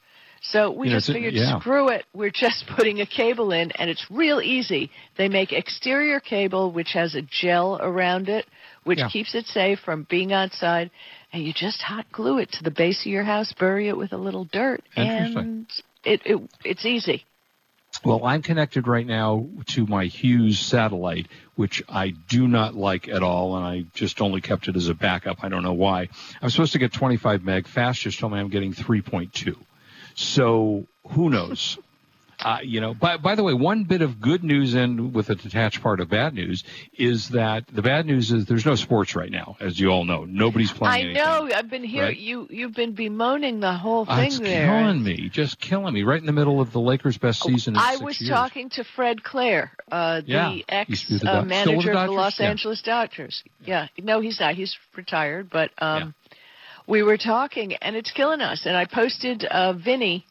So 0.47 0.71
we 0.71 0.89
Yeah, 0.89 0.97
just 0.97 1.11
figured, 1.11 1.33
yeah. 1.33 1.59
screw 1.59 1.89
it. 1.89 2.05
We're 2.13 2.31
just 2.31 2.67
putting 2.77 3.01
a 3.01 3.07
cable 3.07 3.51
in, 3.51 3.71
and 3.73 3.89
it's 3.89 4.11
real 4.11 4.41
easy. 4.43 4.91
They 5.17 5.29
make 5.29 5.53
exterior 5.53 6.21
cable, 6.21 6.71
which 6.71 6.93
has 6.93 7.15
a 7.15 7.23
gel 7.23 7.79
around 7.81 8.29
it, 8.29 8.47
which 8.85 8.99
Yeah. 8.99 9.09
keeps 9.09 9.35
it 9.35 9.47
safe 9.47 9.81
from 9.81 10.03
being 10.09 10.33
outside. 10.35 10.91
And 11.33 11.43
you 11.43 11.53
just 11.55 11.81
hot 11.83 12.07
glue 12.13 12.39
it 12.39 12.53
to 12.53 12.63
the 12.63 12.71
base 12.71 13.01
of 13.01 13.07
your 13.07 13.25
house, 13.25 13.53
bury 13.55 13.89
it 13.89 13.97
with 13.97 14.13
a 14.13 14.17
little 14.19 14.45
dirt, 14.45 14.83
and 14.97 15.67
it, 16.05 16.21
it 16.27 16.41
it's 16.63 16.85
easy. 16.85 17.25
Well, 18.05 18.25
I'm 18.27 18.43
connected 18.43 18.87
right 18.87 19.07
now 19.07 19.47
to 19.69 19.87
my 19.87 20.05
Hughes 20.07 20.59
satellite, 20.59 21.29
which 21.55 21.83
I 21.89 22.11
do 22.29 22.47
not 22.47 22.75
like 22.75 23.09
at 23.09 23.23
all, 23.23 23.57
and 23.57 23.65
I 23.65 23.85
just 23.95 24.21
only 24.21 24.41
kept 24.43 24.69
it 24.69 24.77
as 24.77 24.89
a 24.89 24.95
backup. 24.95 25.43
I 25.43 25.49
don't 25.49 25.63
know 25.63 25.73
why. 25.73 26.09
I'm 26.43 26.51
supposed 26.51 26.75
to 26.75 26.79
get 26.79 26.93
25 26.93 27.43
meg. 27.45 27.67
Fast 27.67 28.03
just 28.03 28.19
told 28.19 28.33
me 28.33 28.39
I'm 28.39 28.51
getting 28.51 28.75
3.2. 28.75 29.57
So 30.15 30.87
who 31.11 31.31
knows? 31.31 31.79
Uh, 32.37 32.59
you 32.65 32.81
know, 32.81 32.93
by, 32.93 33.17
by 33.17 33.37
the 33.37 33.45
way, 33.45 33.55
one 33.55 33.85
bit 33.85 34.03
of 34.03 34.21
good 34.21 34.43
news 34.43 34.75
and 34.75 35.15
with 35.15 35.31
a 35.31 35.37
detached 35.37 35.81
part 35.81 36.01
of 36.01 36.09
bad 36.11 36.35
news 36.35 36.65
is 36.93 37.29
that 37.29 37.65
the 37.69 37.81
bad 37.81 38.05
news 38.07 38.33
is 38.33 38.45
there's 38.47 38.67
no 38.67 38.75
sports 38.75 39.15
right 39.15 39.31
now, 39.31 39.57
as 39.61 39.79
you 39.79 39.89
all 39.89 40.05
know. 40.05 40.25
Nobody's 40.25 40.73
playing. 40.73 40.93
I 40.93 40.99
anything, 41.11 41.25
know. 41.25 41.49
I've 41.57 41.71
been 41.71 41.85
here. 41.85 42.03
right? 42.03 42.17
You 42.17 42.49
you've 42.51 42.75
been 42.75 42.93
bemoaning 42.93 43.61
the 43.61 43.73
whole 43.73 44.05
Uh, 44.07 44.17
thing 44.17 44.27
it's 44.27 44.41
there. 44.41 44.67
killing 44.67 45.03
me, 45.03 45.29
just 45.31 45.61
killing 45.61 45.95
me, 45.95 46.03
right 46.03 46.19
in 46.21 46.27
the 46.27 46.33
middle 46.33 46.61
of 46.61 46.73
the 46.73 46.81
Lakers' 46.81 47.17
best 47.19 47.41
season. 47.41 47.75
In 47.77 47.81
I 47.81 47.97
was 47.99 48.21
years. 48.21 48.29
talking 48.31 48.69
to 48.71 48.85
Fred 48.97 49.23
Claire, 49.23 49.71
uh, 49.93 50.21
the 50.23 50.33
used 50.57 50.65
ex 50.69 51.09
the 51.09 51.15
uh, 51.15 51.19
Dod- 51.19 51.21
still 51.21 51.41
with 51.41 51.49
manager 51.49 51.93
the 51.93 51.99
of 52.01 52.07
the 52.09 52.13
Los? 52.15 52.41
Yeah. 52.41 52.51
Angeles 52.51 52.83
Dodgers. 52.83 53.45
Yeah. 53.65 53.87
no, 54.03 54.19
he's 54.21 54.41
not. 54.41 54.57
He's 54.57 54.77
retired, 54.97 55.49
but 55.51 55.71
um, 55.79 56.15
we 56.87 57.03
were 57.03 57.17
talking, 57.19 57.75
and 57.75 57.97
it's 57.97 58.11
killing 58.13 58.41
us. 58.41 58.67
And 58.67 58.77
I 58.77 58.85
posted 58.87 59.45
uh, 59.45 59.73
Vinny. 59.75 60.25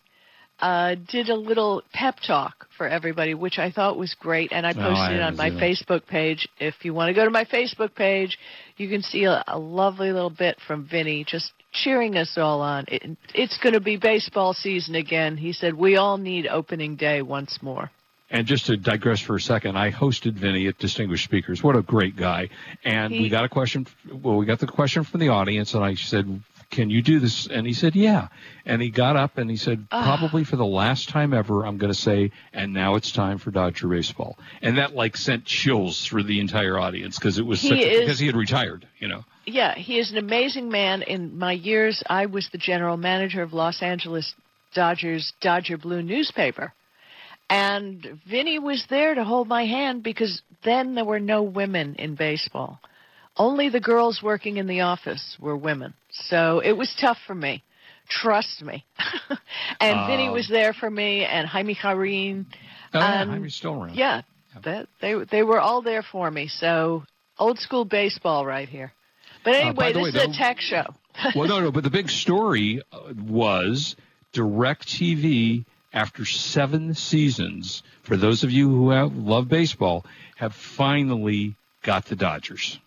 Uh, 0.60 0.96
did 1.10 1.28
a 1.30 1.36
little 1.36 1.82
pep 1.94 2.16
talk 2.26 2.68
for 2.78 2.88
everybody, 2.88 3.34
which 3.34 3.58
I 3.58 3.70
thought 3.72 3.98
was 3.98 4.16
great, 4.18 4.54
and 4.54 4.66
I 4.66 4.70
Oh, 4.70 4.74
posted 4.76 5.14
I 5.14 5.16
it 5.16 5.22
on 5.22 5.36
my 5.36 5.50
that. 5.50 5.60
Facebook 5.60 6.06
page. 6.06 6.48
If 6.60 6.86
you 6.86 6.94
want 6.94 7.10
to 7.10 7.14
go 7.14 7.26
to 7.26 7.32
my 7.32 7.44
Facebook 7.44 7.96
page, 7.96 8.38
you 8.78 8.88
can 8.88 9.02
see 9.02 9.26
a, 9.26 9.44
a 9.48 9.58
lovely 9.60 10.12
little 10.14 10.30
bit 10.30 10.58
from 10.66 10.88
Vinny 10.88 11.26
just 11.28 11.52
cheering 11.74 12.16
us 12.18 12.38
all 12.38 12.62
on. 12.62 12.86
It, 12.88 13.18
it's 13.34 13.58
going 13.58 13.74
to 13.74 13.82
be 13.82 13.98
baseball 13.98 14.54
season 14.54 14.96
again. 14.96 15.36
He 15.36 15.52
said 15.54 15.74
we 15.74 15.98
all 15.98 16.18
need 16.18 16.48
opening 16.48 16.96
day 16.96 17.22
once 17.24 17.58
more. 17.62 17.90
And 18.34 18.48
just 18.48 18.66
to 18.66 18.75
digress 18.78 19.20
for 19.20 19.36
a 19.36 19.40
second, 19.40 19.78
I 19.78 19.92
hosted 19.92 20.34
Vinny 20.34 20.66
at 20.66 20.80
Distinguished 20.80 21.24
Speakers. 21.24 21.62
What 21.62 21.75
a 21.75 21.84
great 21.84 22.16
guy! 22.16 22.50
And 22.84 23.12
we 23.12 23.30
got 23.30 23.46
a 23.46 23.50
question. 23.50 23.86
Well, 24.12 24.38
we 24.38 24.48
got 24.48 24.58
the 24.58 24.66
question 24.66 25.04
from 25.04 25.20
the 25.20 25.30
audience, 25.30 25.75
and 25.75 25.84
I 25.84 25.94
said, 25.94 26.42
"Can 26.72 26.90
you 26.90 27.04
do 27.04 27.20
this?" 27.20 27.46
And 27.46 27.68
he 27.68 27.74
said, 27.74 27.96
"Yeah." 27.96 28.30
And 28.66 28.82
he 28.82 28.90
got 28.90 29.16
up 29.18 29.38
and 29.38 29.52
he 29.52 29.56
said. 29.56 29.88
"Probably 29.92 30.44
for 30.44 30.56
the 30.56 30.66
last 30.66 31.10
time 31.10 31.32
ever, 31.32 31.63
I'm 31.63 31.78
going 31.78 31.94
to 31.94 32.00
say, 32.00 32.32
and 32.52 32.74
now 32.74 32.96
it's 32.96 33.12
time 33.12 33.38
for 33.38 33.52
Dodger 33.52 33.88
baseball." 33.88 34.40
And 34.63 34.80
that 34.80 34.96
like 34.96 35.16
sent 35.16 35.46
chills 35.46 36.04
through 36.04 36.24
the 36.24 36.40
entire 36.40 36.80
audience 36.80 37.20
because 37.20 37.38
it 37.38 37.46
was 37.46 37.62
He 37.62 37.70
such 37.70 37.78
a, 37.78 37.88
is- 37.88 38.00
because 38.00 38.18
he 38.18 38.25
had 38.25 38.36
retired. 38.36 38.88
You 38.98 39.10
know. 39.10 39.25
Yeah, 39.46 39.75
he 39.75 40.00
is 40.00 40.10
an 40.10 40.18
amazing 40.18 40.70
man. 40.70 41.04
In 41.04 41.38
my 41.38 41.52
years, 41.52 42.02
I 42.10 42.25
was 42.25 42.50
the 42.52 42.58
general 42.58 42.98
manager 42.98 43.44
of 43.44 43.54
Los 43.54 43.84
Angeles 43.84 44.34
Dodgers 44.74 45.34
Dodger 45.40 45.78
Blue 45.78 46.02
newspaper. 46.02 46.74
And 47.54 48.20
Vinny 48.28 48.58
was 48.58 48.84
there 48.90 49.14
to 49.14 49.24
hold 49.24 49.48
my 49.48 49.66
hand 49.66 50.02
because 50.02 50.42
then 50.64 50.96
there 50.96 51.06
were 51.06 51.20
no 51.20 51.44
women 51.44 51.94
in 52.00 52.16
baseball. 52.16 52.80
Only 53.38 53.70
the 53.70 53.80
girls 53.80 54.24
working 54.24 54.58
in 54.58 54.66
the 54.66 54.82
office 54.82 55.38
were 55.40 55.56
women. 55.56 55.94
So 56.10 56.60
it 56.60 56.72
was 56.72 56.92
tough 57.00 57.20
for 57.28 57.36
me. 57.36 57.64
Trust 58.10 58.64
me. 58.64 58.84
and 59.80 60.08
Vinny 60.08 60.28
Um, 60.28 60.34
was 60.34 60.48
there 60.50 60.74
for 60.74 60.90
me 60.90 61.26
and 61.26 61.48
Jaime 61.48 61.76
Jarrín. 61.76 62.46
Oh, 62.94 63.00
yeah, 63.00 63.22
Um, 63.22 63.30
Jaime's 63.30 63.54
still 63.56 63.76
around. 63.84 63.96
Yeah, 63.96 64.24
that, 64.64 64.88
they 65.00 65.14
they 65.14 65.44
were 65.44 65.60
all 65.60 65.82
there 65.84 66.02
for 66.04 66.30
me. 66.32 66.48
So 66.48 67.04
old 67.38 67.60
school 67.60 67.86
baseball 67.86 68.46
right 68.48 68.68
here. 68.68 68.94
But 69.44 69.54
Uh, 69.56 69.58
anyway, 69.60 69.94
the 69.94 70.00
this 70.04 70.14
way, 70.16 70.22
is 70.22 70.36
a 70.36 70.38
tech 70.38 70.60
show. 70.60 70.86
well, 71.36 71.48
no, 71.48 71.60
no, 71.60 71.72
but 71.72 71.84
the 71.84 71.90
big 71.92 72.10
story 72.10 72.82
uh, 72.92 73.14
was 73.28 73.96
DirecTV 74.34 75.66
after 75.94 76.26
seven 76.26 76.94
seasons. 76.94 77.84
For 78.04 78.18
those 78.18 78.44
of 78.44 78.52
you 78.52 78.68
who 78.70 78.90
have, 78.90 79.14
love 79.14 79.48
baseball, 79.48 80.06
have 80.36 80.54
finally 80.54 81.56
got 81.84 82.06
the 82.06 82.16
Dodgers. 82.16 82.80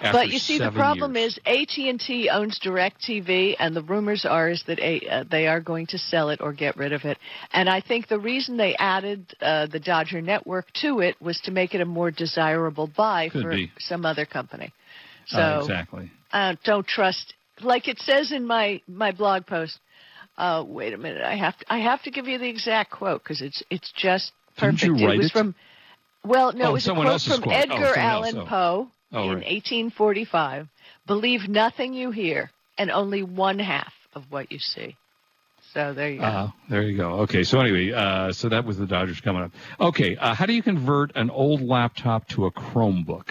But 0.00 0.28
you 0.28 0.38
see, 0.38 0.58
the 0.58 0.70
problem 0.70 1.16
years. 1.16 1.38
is 1.46 1.68
AT&T 1.76 2.30
owns 2.30 2.60
DirecTV, 2.60 3.56
and 3.58 3.74
the 3.74 3.82
rumors 3.82 4.24
are 4.24 4.48
is 4.48 4.62
that 4.68 4.78
a, 4.78 5.00
uh, 5.08 5.24
they 5.28 5.48
are 5.48 5.60
going 5.60 5.86
to 5.88 5.98
sell 5.98 6.30
it 6.30 6.40
or 6.40 6.52
get 6.52 6.76
rid 6.76 6.92
of 6.92 7.04
it. 7.04 7.18
And 7.52 7.68
I 7.68 7.80
think 7.80 8.06
the 8.06 8.20
reason 8.20 8.56
they 8.56 8.76
added 8.76 9.34
uh, 9.40 9.66
the 9.66 9.80
Dodger 9.80 10.20
network 10.20 10.72
to 10.82 11.00
it 11.00 11.20
was 11.20 11.40
to 11.42 11.50
make 11.50 11.74
it 11.74 11.80
a 11.80 11.84
more 11.84 12.12
desirable 12.12 12.86
buy 12.86 13.28
Could 13.28 13.42
for 13.42 13.50
be. 13.50 13.72
some 13.80 14.06
other 14.06 14.24
company. 14.24 14.72
So 15.26 15.38
Uh, 15.40 15.58
exactly. 15.62 16.12
uh, 16.32 16.54
don't 16.62 16.86
trust, 16.86 17.34
like 17.60 17.88
it 17.88 17.98
says 17.98 18.30
in 18.30 18.46
my 18.46 18.80
my 18.86 19.10
blog 19.10 19.46
post. 19.46 19.80
Uh, 20.38 20.62
wait 20.66 20.94
a 20.94 20.96
minute, 20.96 21.22
I 21.22 21.34
have 21.36 21.58
to 21.58 21.64
I 21.68 21.78
have 21.80 22.00
to 22.04 22.10
give 22.12 22.26
you 22.28 22.38
the 22.38 22.48
exact 22.48 22.92
quote 22.92 23.22
because 23.24 23.42
it's 23.42 23.62
it's 23.70 23.90
just 23.92 24.32
perfect. 24.56 24.80
Didn't 24.82 24.98
you 25.00 25.04
it 25.04 25.08
write 25.08 25.18
was 25.18 25.26
it? 25.26 25.32
from 25.32 25.54
well, 26.24 26.52
no, 26.52 26.66
Oh, 26.66 26.68
it 26.70 26.72
was 26.74 26.88
a 26.88 26.94
quote 26.94 27.20
from 27.22 27.42
quote. 27.42 27.54
Oh, 27.54 27.58
Edgar 27.58 27.84
else. 27.86 27.96
Allan 27.96 28.38
Oh. 28.38 28.44
Poe 28.46 28.88
Oh, 29.12 29.22
in 29.24 29.28
right. 29.40 29.52
1845. 29.52 30.68
Believe 31.06 31.48
nothing 31.48 31.92
you 31.94 32.10
hear, 32.12 32.50
and 32.76 32.90
only 32.90 33.22
one 33.24 33.58
half 33.58 33.92
of 34.14 34.24
what 34.30 34.52
you 34.52 34.58
see. 34.60 34.94
So 35.74 35.92
there 35.92 36.10
you 36.10 36.18
go. 36.20 36.24
Uh, 36.24 36.50
there 36.70 36.82
you 36.82 36.96
go. 36.96 37.10
Okay, 37.20 37.42
so 37.42 37.58
anyway, 37.60 37.90
uh, 37.92 38.32
so 38.32 38.48
that 38.50 38.64
was 38.64 38.78
the 38.78 38.86
Dodgers 38.86 39.20
coming 39.20 39.42
up. 39.42 39.50
Okay, 39.80 40.16
uh, 40.16 40.34
how 40.34 40.46
do 40.46 40.52
you 40.52 40.62
convert 40.62 41.14
an 41.16 41.30
old 41.30 41.62
laptop 41.62 42.28
to 42.28 42.46
a 42.46 42.50
Chromebook? 42.52 43.30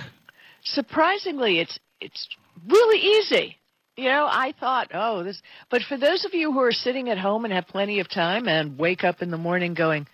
Surprisingly, 0.63 1.59
it's 1.59 1.79
it's 2.01 2.27
really 2.67 2.99
easy. 2.99 3.55
You 3.97 4.09
know, 4.09 4.27
I 4.29 4.53
thought, 4.59 4.91
oh, 4.93 5.23
this. 5.23 5.41
But 5.71 5.81
for 5.81 5.97
those 5.97 6.23
of 6.23 6.35
you 6.35 6.51
who 6.51 6.59
are 6.61 6.71
sitting 6.71 7.09
at 7.09 7.17
home 7.17 7.45
and 7.45 7.53
have 7.53 7.65
plenty 7.67 7.99
of 7.99 8.07
time 8.07 8.47
and 8.47 8.77
wake 8.77 9.03
up 9.03 9.23
in 9.23 9.31
the 9.31 9.37
morning 9.37 9.73
going, 9.73 10.05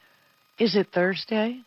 "Is 0.58 0.78
it 0.78 0.88
Thursday? 0.94 1.60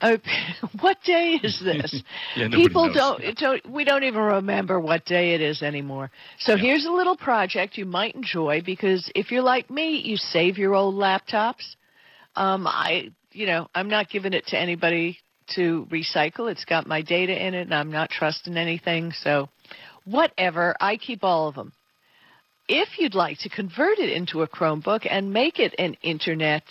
Uh, 0.00 0.16
what 0.80 0.96
day 1.04 1.38
is 1.42 1.60
this?" 1.62 2.02
Yeah, 2.36 2.48
People 2.54 2.90
don't, 2.94 3.22
don't. 3.36 3.70
We 3.70 3.84
don't 3.84 4.04
even 4.04 4.22
remember 4.22 4.80
what 4.80 5.04
day 5.04 5.34
it 5.34 5.42
is 5.42 5.62
anymore. 5.62 6.10
So 6.38 6.52
Yeah. 6.56 6.62
here's 6.62 6.86
a 6.86 6.90
little 6.90 7.16
project 7.16 7.76
you 7.76 7.84
might 7.84 8.14
enjoy 8.14 8.62
because 8.64 9.10
if 9.14 9.30
you're 9.30 9.42
like 9.42 9.68
me, 9.68 9.98
you 9.98 10.16
save 10.16 10.56
your 10.56 10.74
old 10.74 10.94
laptops. 10.94 11.76
Um, 12.36 12.66
I, 12.66 13.10
you 13.32 13.44
know, 13.44 13.68
I'm 13.74 13.90
not 13.90 14.08
giving 14.08 14.32
it 14.32 14.46
to 14.46 14.58
anybody 14.58 15.18
to 15.56 15.86
recycle. 15.90 16.50
It's 16.50 16.64
got 16.64 16.86
my 16.86 17.02
data 17.02 17.34
in 17.34 17.52
it, 17.54 17.62
and 17.62 17.74
I'm 17.74 17.90
not 17.90 18.08
trusting 18.08 18.56
anything. 18.56 19.12
So, 19.12 19.48
whatever, 20.04 20.74
I 20.80 20.96
keep 20.96 21.24
all 21.24 21.48
of 21.48 21.54
them. 21.54 21.72
If 22.68 22.98
you'd 22.98 23.14
like 23.14 23.38
to 23.38 23.48
convert 23.48 23.98
it 23.98 24.10
into 24.10 24.42
a 24.42 24.48
Chromebook 24.48 25.06
and 25.10 25.32
make 25.32 25.58
it 25.58 25.74
an 25.78 25.96
internet 26.02 26.62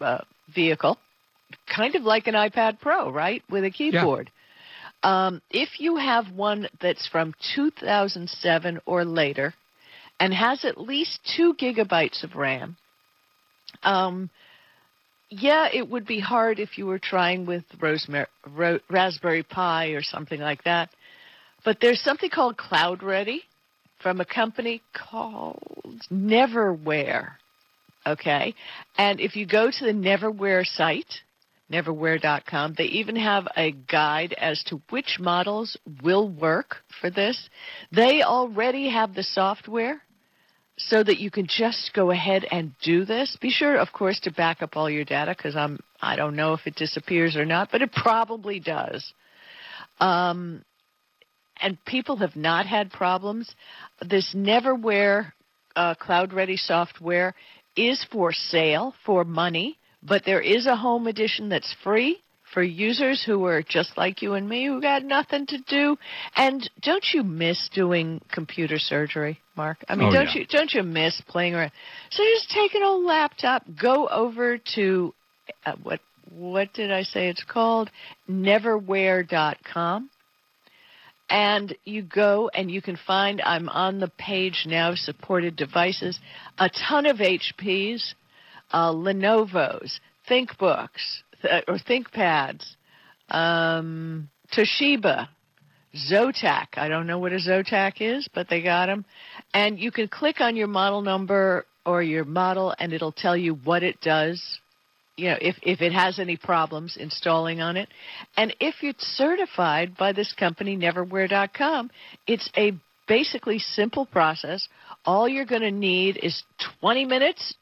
uh, 0.00 0.18
vehicle, 0.54 0.98
kind 1.74 1.94
of 1.94 2.02
like 2.02 2.26
an 2.26 2.34
iPad 2.34 2.80
Pro, 2.80 3.10
right, 3.10 3.42
with 3.50 3.64
a 3.64 3.70
keyboard. 3.70 4.30
Um, 5.02 5.42
if 5.50 5.80
you 5.80 5.96
have 5.96 6.32
one 6.32 6.68
that's 6.80 7.06
from 7.06 7.34
2007 7.54 8.80
or 8.86 9.04
later 9.04 9.54
and 10.18 10.32
has 10.32 10.64
at 10.64 10.80
least 10.80 11.20
two 11.36 11.54
gigabytes 11.54 12.24
of 12.24 12.34
RAM, 12.34 12.76
um, 13.82 14.30
yeah, 15.28 15.68
it 15.72 15.88
would 15.88 16.06
be 16.06 16.20
hard 16.20 16.58
if 16.58 16.78
you 16.78 16.86
were 16.86 16.98
trying 16.98 17.44
with 17.44 17.64
Rosemary, 17.80 18.26
Ro- 18.48 18.78
Raspberry 18.88 19.42
Pi 19.42 19.88
or 19.88 20.02
something 20.02 20.40
like 20.40 20.64
that. 20.64 20.90
But 21.64 21.78
there's 21.80 22.00
something 22.00 22.30
called 22.30 22.56
Cloud 22.56 23.02
Ready 23.02 23.42
from 24.02 24.20
a 24.20 24.24
company 24.24 24.82
called 24.92 26.02
Neverware. 26.12 27.32
Okay. 28.06 28.54
And 28.98 29.18
if 29.20 29.34
you 29.34 29.46
go 29.46 29.70
to 29.70 29.84
the 29.84 29.92
Neverware 29.92 30.66
site, 30.66 31.22
neverware.com, 31.72 32.74
they 32.76 32.84
even 32.84 33.16
have 33.16 33.48
a 33.56 33.72
guide 33.72 34.34
as 34.38 34.62
to 34.64 34.82
which 34.90 35.16
models 35.18 35.76
will 36.02 36.28
work 36.28 36.76
for 37.00 37.08
this. 37.08 37.48
They 37.90 38.22
already 38.22 38.90
have 38.90 39.14
the 39.14 39.22
software 39.22 40.02
so 40.76 41.02
that 41.02 41.18
you 41.18 41.30
can 41.30 41.46
just 41.46 41.92
go 41.94 42.10
ahead 42.10 42.44
and 42.50 42.72
do 42.82 43.04
this. 43.04 43.36
Be 43.40 43.50
sure, 43.50 43.76
of 43.76 43.92
course, 43.92 44.20
to 44.20 44.32
back 44.32 44.60
up 44.60 44.76
all 44.76 44.90
your 44.90 45.04
data 45.04 45.34
because 45.36 45.56
I'm 45.56 45.78
I 46.02 46.16
don't 46.16 46.36
know 46.36 46.52
if 46.52 46.66
it 46.66 46.74
disappears 46.74 47.36
or 47.36 47.46
not, 47.46 47.70
but 47.72 47.80
it 47.80 47.92
probably 47.92 48.60
does. 48.60 49.14
Um, 50.00 50.64
and 51.64 51.82
people 51.86 52.16
have 52.16 52.36
not 52.36 52.66
had 52.66 52.92
problems. 52.92 53.52
This 54.06 54.34
Neverware 54.34 55.32
uh, 55.74 55.94
Cloud 55.94 56.32
Ready 56.32 56.56
software 56.56 57.34
is 57.74 58.04
for 58.12 58.32
sale 58.32 58.94
for 59.04 59.24
money, 59.24 59.78
but 60.02 60.24
there 60.24 60.40
is 60.42 60.66
a 60.66 60.76
home 60.76 61.06
edition 61.08 61.48
that's 61.48 61.74
free 61.82 62.20
for 62.52 62.62
users 62.62 63.24
who 63.24 63.46
are 63.46 63.62
just 63.62 63.96
like 63.96 64.22
you 64.22 64.34
and 64.34 64.48
me 64.48 64.66
who 64.66 64.80
got 64.80 65.02
nothing 65.04 65.46
to 65.46 65.58
do. 65.66 65.96
And 66.36 66.70
don't 66.82 67.04
you 67.12 67.24
miss 67.24 67.68
doing 67.74 68.20
computer 68.30 68.78
surgery, 68.78 69.40
Mark? 69.56 69.78
I 69.88 69.96
mean, 69.96 70.10
Oh, 70.10 70.12
don't 70.12 70.26
yeah. 70.34 70.40
you 70.42 70.46
don't 70.46 70.72
you 70.72 70.82
miss 70.84 71.20
playing 71.26 71.54
around? 71.54 71.72
So 72.10 72.22
just 72.22 72.50
take 72.50 72.74
an 72.74 72.82
old 72.84 73.04
laptop, 73.04 73.64
go 73.80 74.06
over 74.06 74.58
to 74.76 75.14
uh, 75.66 75.72
what 75.82 76.00
what 76.30 76.72
did 76.74 76.92
I 76.92 77.02
say 77.02 77.28
it's 77.28 77.42
called? 77.44 77.90
Neverware.com. 78.30 80.10
And 81.34 81.76
you 81.84 82.02
go 82.02 82.48
and 82.54 82.70
you 82.70 82.80
can 82.80 82.96
find, 82.96 83.42
I'm 83.44 83.68
on 83.68 83.98
the 83.98 84.06
page 84.06 84.66
now, 84.68 84.94
supported 84.94 85.56
devices, 85.56 86.20
a 86.60 86.70
ton 86.70 87.06
of 87.06 87.16
HPs, 87.16 88.14
uh, 88.70 88.92
Lenovo's, 88.92 89.98
ThinkBooks, 90.30 91.22
th- 91.42 91.64
or 91.66 91.78
ThinkPads, 91.78 92.64
um, 93.30 94.30
Toshiba, 94.56 95.26
Zotac. 96.08 96.66
I 96.76 96.86
don't 96.86 97.08
know 97.08 97.18
what 97.18 97.32
a 97.32 97.38
Zotac 97.38 97.94
is, 97.98 98.28
but 98.32 98.48
they 98.48 98.62
got 98.62 98.86
them. 98.86 99.04
And 99.52 99.76
you 99.80 99.90
can 99.90 100.06
click 100.06 100.40
on 100.40 100.54
your 100.54 100.68
model 100.68 101.02
number 101.02 101.66
or 101.84 102.00
your 102.00 102.24
model, 102.24 102.72
and 102.78 102.92
it'll 102.92 103.10
tell 103.10 103.36
you 103.36 103.54
what 103.54 103.82
it 103.82 104.00
does 104.00 104.60
you 105.16 105.28
know, 105.30 105.36
if, 105.40 105.56
if 105.62 105.80
it 105.80 105.92
has 105.92 106.18
any 106.18 106.36
problems 106.36 106.96
installing 106.96 107.60
on 107.60 107.76
it. 107.76 107.88
And 108.36 108.54
if 108.60 108.76
it's 108.82 109.04
certified 109.04 109.96
by 109.96 110.12
this 110.12 110.32
company, 110.32 110.76
neverware.com, 110.76 111.90
it's 112.26 112.50
a 112.56 112.72
basically 113.06 113.58
simple 113.58 114.06
process. 114.06 114.68
All 115.04 115.28
you're 115.28 115.44
going 115.44 115.62
to 115.62 115.70
need 115.70 116.18
is 116.22 116.42
20 116.80 117.04
minutes 117.04 117.54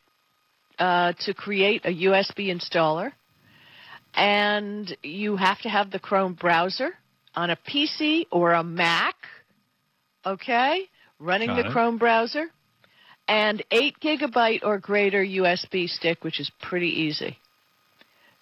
uh, 0.78 1.12
to 1.20 1.34
create 1.34 1.84
a 1.84 1.90
USB 1.90 2.54
installer. 2.54 3.12
And 4.14 4.94
you 5.02 5.36
have 5.36 5.60
to 5.60 5.68
have 5.68 5.90
the 5.90 5.98
Chrome 5.98 6.34
browser 6.34 6.90
on 7.34 7.50
a 7.50 7.56
PC 7.56 8.26
or 8.30 8.52
a 8.52 8.62
Mac, 8.62 9.14
okay, 10.24 10.82
running 11.18 11.48
Got 11.48 11.62
the 11.62 11.68
it. 11.68 11.72
Chrome 11.72 11.96
browser, 11.96 12.46
and 13.26 13.64
8 13.70 13.96
gigabyte 14.00 14.60
or 14.64 14.78
greater 14.78 15.24
USB 15.24 15.88
stick, 15.88 16.24
which 16.24 16.40
is 16.40 16.50
pretty 16.60 16.88
easy. 16.88 17.38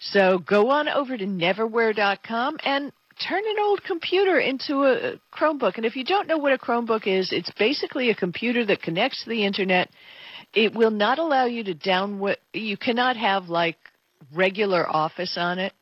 So 0.01 0.39
go 0.39 0.71
on 0.71 0.89
over 0.89 1.15
to 1.15 1.25
neverware.com 1.25 2.57
and 2.63 2.91
turn 3.27 3.43
an 3.47 3.55
old 3.59 3.83
computer 3.83 4.39
into 4.39 4.83
a 4.83 5.19
Chromebook. 5.31 5.77
And 5.77 5.85
if 5.85 5.95
you 5.95 6.03
don't 6.03 6.27
know 6.27 6.39
what 6.39 6.53
a 6.53 6.57
Chromebook 6.57 7.05
is, 7.05 7.31
it's 7.31 7.51
basically 7.51 8.09
a 8.09 8.15
computer 8.15 8.65
that 8.65 8.81
connects 8.81 9.23
to 9.23 9.29
the 9.29 9.45
internet. 9.45 9.89
It 10.53 10.73
will 10.73 10.91
not 10.91 11.19
allow 11.19 11.45
you 11.45 11.63
to 11.65 11.75
download, 11.75 12.37
you 12.51 12.77
cannot 12.77 13.15
have 13.15 13.49
like 13.49 13.77
regular 14.33 14.89
Office 14.89 15.37
on 15.37 15.59
it. 15.59 15.73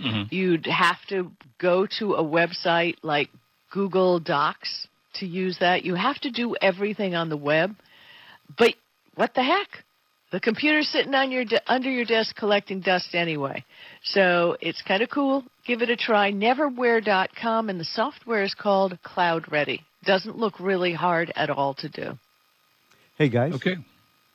Mhm. 0.00 0.30
You'd 0.32 0.66
have 0.66 1.04
to 1.08 1.30
go 1.58 1.86
to 1.98 2.14
a 2.14 2.22
website 2.22 2.96
like 3.02 3.30
Google 3.70 4.18
Docs 4.18 4.88
to 5.14 5.26
use 5.26 5.58
that. 5.58 5.84
You 5.84 5.94
have 5.94 6.18
to 6.20 6.30
do 6.30 6.56
everything 6.60 7.14
on 7.14 7.28
the 7.28 7.36
web. 7.36 7.76
But 8.56 8.74
what 9.14 9.34
the 9.34 9.42
heck? 9.42 9.84
The 10.30 10.40
computer's 10.40 10.88
sitting 10.88 11.14
on 11.14 11.30
your 11.32 11.44
de- 11.44 11.72
under 11.72 11.90
your 11.90 12.04
desk 12.04 12.36
collecting 12.36 12.80
dust 12.80 13.14
anyway. 13.14 13.64
So 14.04 14.56
it's 14.60 14.82
kind 14.82 15.02
of 15.02 15.08
cool. 15.08 15.44
Give 15.66 15.80
it 15.80 15.88
a 15.88 15.96
try. 15.96 16.32
Neverware.com, 16.32 17.70
and 17.70 17.80
the 17.80 17.84
software 17.84 18.42
is 18.42 18.54
called 18.54 18.98
Cloud 19.02 19.50
Ready. 19.50 19.84
Doesn't 20.04 20.36
look 20.36 20.60
really 20.60 20.92
hard 20.92 21.32
at 21.34 21.48
all 21.48 21.74
to 21.74 21.88
do. 21.88 22.18
Hey 23.16 23.28
guys. 23.28 23.54
Okay. 23.54 23.76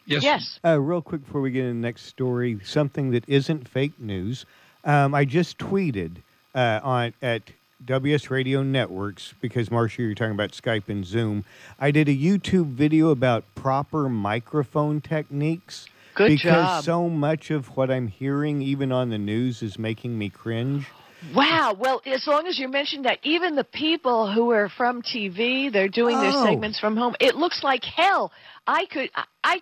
Yes. 0.06 0.24
Yes. 0.24 0.60
Uh, 0.66 0.80
real 0.80 1.02
quick 1.02 1.24
before 1.26 1.42
we 1.42 1.52
get 1.52 1.66
into 1.66 1.76
the 1.76 1.80
next 1.80 2.08
story, 2.08 2.60
something 2.64 3.12
that 3.12 3.24
isn't 3.30 3.70
fake 3.70 4.00
news. 4.00 4.46
Um, 4.84 5.16
I 5.16 5.24
just 5.24 5.58
tweeted 5.58 6.18
uh, 6.54 6.80
on 6.84 7.14
at 7.22 7.44
WS 7.86 8.30
Radio 8.30 8.63
Networks 8.63 9.34
because 9.42 9.70
Marsha, 9.70 10.00
you're 10.00 10.16
talking 10.16 10.34
about 10.34 10.52
Skype 10.52 10.88
and 10.88 11.06
Zoom. 11.06 11.44
I 11.80 11.92
did 11.92 12.08
a 12.08 12.16
YouTube 12.16 12.68
video 12.68 13.10
about 13.10 13.44
proper 13.56 14.08
microphone 14.10 15.02
techniques. 15.02 15.88
Good 16.16 16.30
because 16.30 16.44
job. 16.44 16.84
so 16.84 17.10
much 17.10 17.50
of 17.52 17.75
what 17.75 17.90
I'm 17.90 18.08
hearing, 18.08 18.62
even 18.62 18.92
on 18.92 19.10
the 19.10 19.18
news, 19.18 19.62
is 19.63 19.80
making 19.80 20.18
me 20.18 20.30
cringe. 20.30 20.88
Wow. 21.34 21.75
Well, 21.78 22.02
as 22.06 22.28
long 22.28 22.48
as 22.48 22.60
you 22.60 22.68
mentioned 22.68 23.06
that, 23.06 23.18
even 23.24 23.56
the 23.56 23.63
people 23.63 24.32
who 24.32 24.52
are 24.52 24.70
from 24.70 25.02
TV, 25.02 25.72
they're 25.72 25.88
doing 25.88 26.20
their 26.20 26.32
Oh. 26.34 26.46
segments 26.46 26.80
from 26.80 26.96
home. 26.98 27.16
It 27.20 27.36
looks 27.36 27.63
like 27.63 27.84
hell. 27.84 28.32
I 28.68 28.86
could, 28.86 29.10
I, 29.44 29.62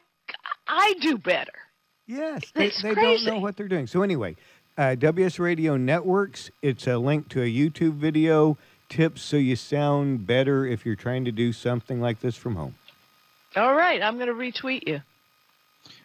I, 0.67 0.93
do 1.01 1.17
better. 1.17 1.53
Yes, 2.07 2.41
they, 2.53 2.71
they 2.83 2.93
don't 2.95 3.25
know 3.25 3.39
what 3.39 3.55
they're 3.55 3.67
doing. 3.69 3.87
So 3.87 4.01
anyway, 4.01 4.35
uh, 4.77 4.95
WS 4.95 5.39
Radio 5.39 5.77
Networks. 5.77 6.49
It's 6.61 6.87
a 6.87 6.97
link 6.97 7.29
to 7.29 7.41
a 7.41 7.45
YouTube 7.51 7.93
video. 7.95 8.57
Tips 8.89 9.21
so 9.21 9.37
you 9.37 9.55
sound 9.55 10.27
better 10.27 10.65
if 10.65 10.85
you're 10.85 10.95
trying 10.97 11.23
to 11.25 11.31
do 11.31 11.53
something 11.53 12.01
like 12.01 12.19
this 12.19 12.35
from 12.35 12.55
home. 12.55 12.75
All 13.55 13.73
right, 13.73 14.01
I'm 14.01 14.15
going 14.17 14.27
to 14.27 14.33
retweet 14.33 14.85
you. 14.87 15.01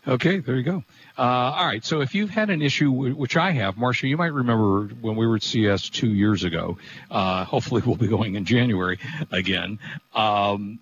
Okay, 0.07 0.39
there 0.39 0.55
you 0.55 0.63
go. 0.63 0.85
Uh, 1.19 1.23
all 1.23 1.67
right, 1.67 1.85
so 1.85 2.01
if 2.01 2.15
you've 2.15 2.31
had 2.31 2.49
an 2.49 2.63
issue, 2.63 2.91
which 2.93 3.37
I 3.37 3.51
have, 3.51 3.75
Marsha, 3.75 4.09
you 4.09 4.17
might 4.17 4.33
remember 4.33 4.85
when 5.01 5.17
we 5.17 5.27
were 5.27 5.37
at 5.37 5.43
CES 5.43 5.91
two 5.91 6.11
years 6.13 6.45
ago. 6.45 6.79
Uh, 7.11 7.45
hopefully, 7.45 7.83
we'll 7.87 7.97
be 7.97 8.07
going 8.07 8.37
in 8.37 8.45
January 8.45 8.99
again. 9.33 9.81
Um, 10.15 10.79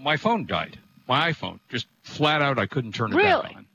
my 0.00 0.16
phone 0.16 0.46
died. 0.46 0.78
My 1.08 1.30
iPhone 1.32 1.60
just 1.68 1.86
flat 2.02 2.42
out, 2.42 2.58
I 2.58 2.66
couldn't 2.66 2.92
turn 2.92 3.12
it 3.12 3.16
Really? 3.16 3.42
back 3.42 3.56
on. 3.56 3.65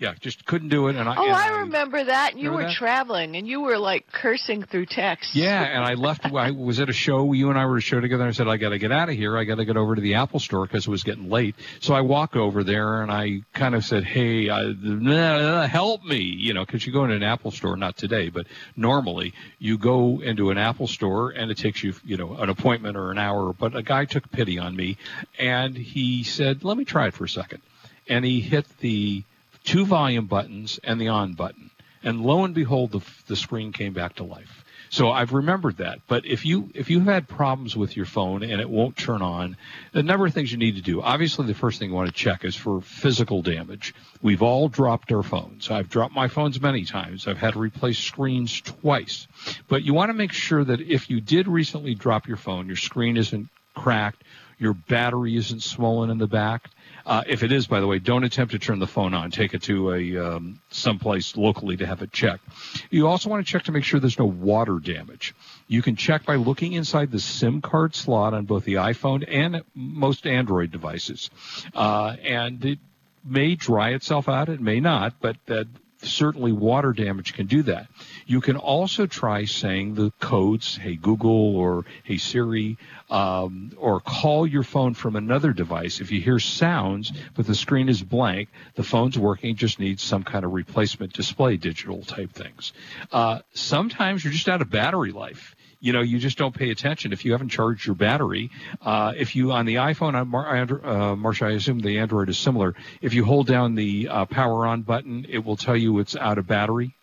Yeah, 0.00 0.14
just 0.20 0.44
couldn't 0.46 0.68
do 0.68 0.86
it. 0.86 0.94
And 0.94 1.08
I 1.08 1.16
Oh, 1.16 1.24
and 1.24 1.34
I 1.34 1.58
remember 1.62 2.04
that. 2.04 2.32
And 2.32 2.40
you 2.40 2.52
were 2.52 2.62
that? 2.62 2.72
traveling, 2.72 3.34
and 3.34 3.48
you 3.48 3.62
were 3.62 3.78
like 3.78 4.06
cursing 4.12 4.62
through 4.62 4.86
text. 4.86 5.34
Yeah, 5.34 5.60
and 5.60 5.84
I 5.84 5.94
left. 5.94 6.24
I 6.24 6.52
was 6.52 6.78
at 6.78 6.88
a 6.88 6.92
show. 6.92 7.32
You 7.32 7.50
and 7.50 7.58
I 7.58 7.66
were 7.66 7.78
at 7.78 7.78
a 7.78 7.80
show 7.80 7.98
together. 7.98 8.22
And 8.22 8.28
I 8.28 8.32
said, 8.32 8.46
I 8.46 8.58
got 8.58 8.68
to 8.68 8.78
get 8.78 8.92
out 8.92 9.08
of 9.08 9.16
here. 9.16 9.36
I 9.36 9.42
got 9.42 9.56
to 9.56 9.64
get 9.64 9.76
over 9.76 9.96
to 9.96 10.00
the 10.00 10.14
Apple 10.14 10.38
store 10.38 10.66
because 10.66 10.86
it 10.86 10.90
was 10.90 11.02
getting 11.02 11.28
late. 11.28 11.56
So 11.80 11.94
I 11.94 12.02
walk 12.02 12.36
over 12.36 12.62
there 12.62 13.02
and 13.02 13.10
I 13.10 13.40
kind 13.52 13.74
of 13.74 13.84
said, 13.84 14.04
Hey, 14.04 14.48
uh, 14.48 15.66
help 15.66 16.04
me, 16.04 16.18
you 16.20 16.54
know, 16.54 16.64
because 16.64 16.86
you 16.86 16.92
go 16.92 17.02
into 17.02 17.16
an 17.16 17.24
Apple 17.24 17.50
store, 17.50 17.76
not 17.76 17.96
today, 17.96 18.28
but 18.28 18.46
normally 18.76 19.34
you 19.58 19.78
go 19.78 20.20
into 20.20 20.50
an 20.50 20.58
Apple 20.58 20.86
store 20.86 21.30
and 21.30 21.50
it 21.50 21.58
takes 21.58 21.82
you, 21.82 21.92
you 22.04 22.16
know, 22.16 22.36
an 22.36 22.50
appointment 22.50 22.96
or 22.96 23.10
an 23.10 23.18
hour. 23.18 23.52
But 23.52 23.74
a 23.74 23.82
guy 23.82 24.04
took 24.04 24.30
pity 24.30 24.60
on 24.60 24.76
me 24.76 24.96
and 25.40 25.76
he 25.76 26.22
said, 26.22 26.62
Let 26.62 26.76
me 26.76 26.84
try 26.84 27.08
it 27.08 27.14
for 27.14 27.24
a 27.24 27.28
second. 27.28 27.62
And 28.08 28.24
he 28.24 28.40
hit 28.40 28.64
the 28.78 29.24
two 29.68 29.84
volume 29.84 30.26
buttons 30.26 30.80
and 30.82 30.98
the 30.98 31.08
on 31.08 31.34
button. 31.34 31.70
And 32.02 32.22
lo 32.22 32.44
and 32.44 32.54
behold, 32.54 32.92
the, 32.92 33.00
the 33.26 33.36
screen 33.36 33.72
came 33.72 33.92
back 33.92 34.14
to 34.14 34.24
life. 34.24 34.64
So 34.88 35.10
I've 35.10 35.34
remembered 35.34 35.76
that. 35.78 36.00
But 36.06 36.24
if 36.24 36.46
you 36.46 36.70
if 36.74 36.88
you've 36.88 37.04
had 37.04 37.28
problems 37.28 37.76
with 37.76 37.94
your 37.94 38.06
phone 38.06 38.42
and 38.42 38.62
it 38.62 38.70
won't 38.70 38.96
turn 38.96 39.20
on, 39.20 39.58
a 39.92 40.02
number 40.02 40.24
of 40.24 40.32
things 40.32 40.50
you 40.50 40.56
need 40.56 40.76
to 40.76 40.82
do. 40.82 41.02
Obviously, 41.02 41.46
the 41.46 41.54
first 41.54 41.78
thing 41.78 41.90
you 41.90 41.94
want 41.94 42.08
to 42.08 42.14
check 42.14 42.46
is 42.46 42.56
for 42.56 42.80
physical 42.80 43.42
damage. 43.42 43.94
We've 44.22 44.42
all 44.42 44.70
dropped 44.70 45.12
our 45.12 45.22
phones. 45.22 45.70
I've 45.70 45.90
dropped 45.90 46.14
my 46.14 46.28
phones 46.28 46.58
many 46.58 46.86
times. 46.86 47.28
I've 47.28 47.36
had 47.36 47.52
to 47.52 47.58
replace 47.58 47.98
screens 47.98 48.62
twice. 48.62 49.26
But 49.68 49.82
you 49.82 49.92
want 49.92 50.08
to 50.08 50.14
make 50.14 50.32
sure 50.32 50.64
that 50.64 50.80
if 50.80 51.10
you 51.10 51.20
did 51.20 51.46
recently 51.46 51.94
drop 51.94 52.26
your 52.26 52.38
phone, 52.38 52.66
your 52.66 52.76
screen 52.76 53.18
isn't 53.18 53.48
cracked, 53.74 54.24
your 54.58 54.72
battery 54.72 55.36
isn't 55.36 55.62
swollen 55.62 56.08
in 56.08 56.16
the 56.16 56.26
back. 56.26 56.70
Uh, 57.06 57.22
if 57.26 57.42
it 57.42 57.52
is, 57.52 57.66
by 57.66 57.80
the 57.80 57.86
way, 57.86 57.98
don't 57.98 58.24
attempt 58.24 58.52
to 58.52 58.58
turn 58.58 58.78
the 58.78 58.86
phone 58.86 59.14
on. 59.14 59.30
Take 59.30 59.54
it 59.54 59.62
to 59.62 59.92
a 59.92 60.16
um, 60.16 60.60
someplace 60.70 61.36
locally 61.36 61.76
to 61.76 61.86
have 61.86 62.02
it 62.02 62.12
checked. 62.12 62.44
You 62.90 63.08
also 63.08 63.30
want 63.30 63.46
to 63.46 63.50
check 63.50 63.64
to 63.64 63.72
make 63.72 63.84
sure 63.84 64.00
there's 64.00 64.18
no 64.18 64.26
water 64.26 64.78
damage. 64.78 65.34
You 65.66 65.82
can 65.82 65.96
check 65.96 66.24
by 66.24 66.36
looking 66.36 66.72
inside 66.72 67.10
the 67.10 67.20
SIM 67.20 67.60
card 67.60 67.94
slot 67.94 68.34
on 68.34 68.44
both 68.44 68.64
the 68.64 68.74
iPhone 68.74 69.24
and 69.26 69.62
most 69.74 70.26
Android 70.26 70.70
devices, 70.70 71.30
uh, 71.74 72.16
and 72.22 72.64
it 72.64 72.78
may 73.24 73.54
dry 73.54 73.90
itself 73.90 74.28
out. 74.28 74.48
It 74.48 74.60
may 74.60 74.80
not, 74.80 75.14
but 75.20 75.36
uh, 75.48 75.64
certainly 76.02 76.52
water 76.52 76.92
damage 76.92 77.34
can 77.34 77.46
do 77.46 77.62
that. 77.64 77.88
You 78.26 78.40
can 78.40 78.56
also 78.56 79.06
try 79.06 79.44
saying 79.44 79.94
the 79.94 80.12
codes, 80.20 80.76
hey 80.76 80.96
Google 80.96 81.56
or 81.56 81.84
hey 82.04 82.18
Siri, 82.18 82.76
um, 83.10 83.72
or 83.76 84.00
call 84.00 84.46
your 84.46 84.62
phone 84.62 84.94
from 84.94 85.16
another 85.16 85.52
device. 85.52 86.00
If 86.00 86.12
you 86.12 86.20
hear 86.20 86.38
sounds 86.38 87.12
but 87.34 87.46
the 87.46 87.54
screen 87.54 87.88
is 87.88 88.02
blank, 88.02 88.48
the 88.74 88.82
phone's 88.82 89.18
working, 89.18 89.56
just 89.56 89.78
needs 89.78 90.02
some 90.02 90.22
kind 90.24 90.44
of 90.44 90.52
replacement 90.52 91.12
display, 91.12 91.56
digital 91.56 92.02
type 92.02 92.32
things. 92.32 92.72
Uh, 93.12 93.40
sometimes 93.54 94.24
you're 94.24 94.32
just 94.32 94.48
out 94.48 94.62
of 94.62 94.70
battery 94.70 95.12
life 95.12 95.54
you 95.80 95.92
know, 95.92 96.00
you 96.00 96.18
just 96.18 96.38
don't 96.38 96.54
pay 96.54 96.70
attention 96.70 97.12
if 97.12 97.24
you 97.24 97.32
haven't 97.32 97.50
charged 97.50 97.86
your 97.86 97.94
battery. 97.94 98.50
Uh, 98.82 99.12
if 99.16 99.36
you 99.36 99.52
on 99.52 99.64
the 99.64 99.76
iPhone, 99.76 100.14
on 100.14 100.28
Mar- 100.28 100.48
uh, 100.48 101.14
Marsha, 101.14 101.46
I 101.46 101.50
assume 101.52 101.78
the 101.80 101.98
Android 101.98 102.28
is 102.28 102.38
similar. 102.38 102.74
If 103.00 103.14
you 103.14 103.24
hold 103.24 103.46
down 103.46 103.74
the 103.76 104.08
uh, 104.08 104.24
power 104.26 104.66
on 104.66 104.82
button, 104.82 105.26
it 105.28 105.44
will 105.44 105.56
tell 105.56 105.76
you 105.76 105.98
it's 106.00 106.16
out 106.16 106.38
of 106.38 106.46
battery. 106.46 106.94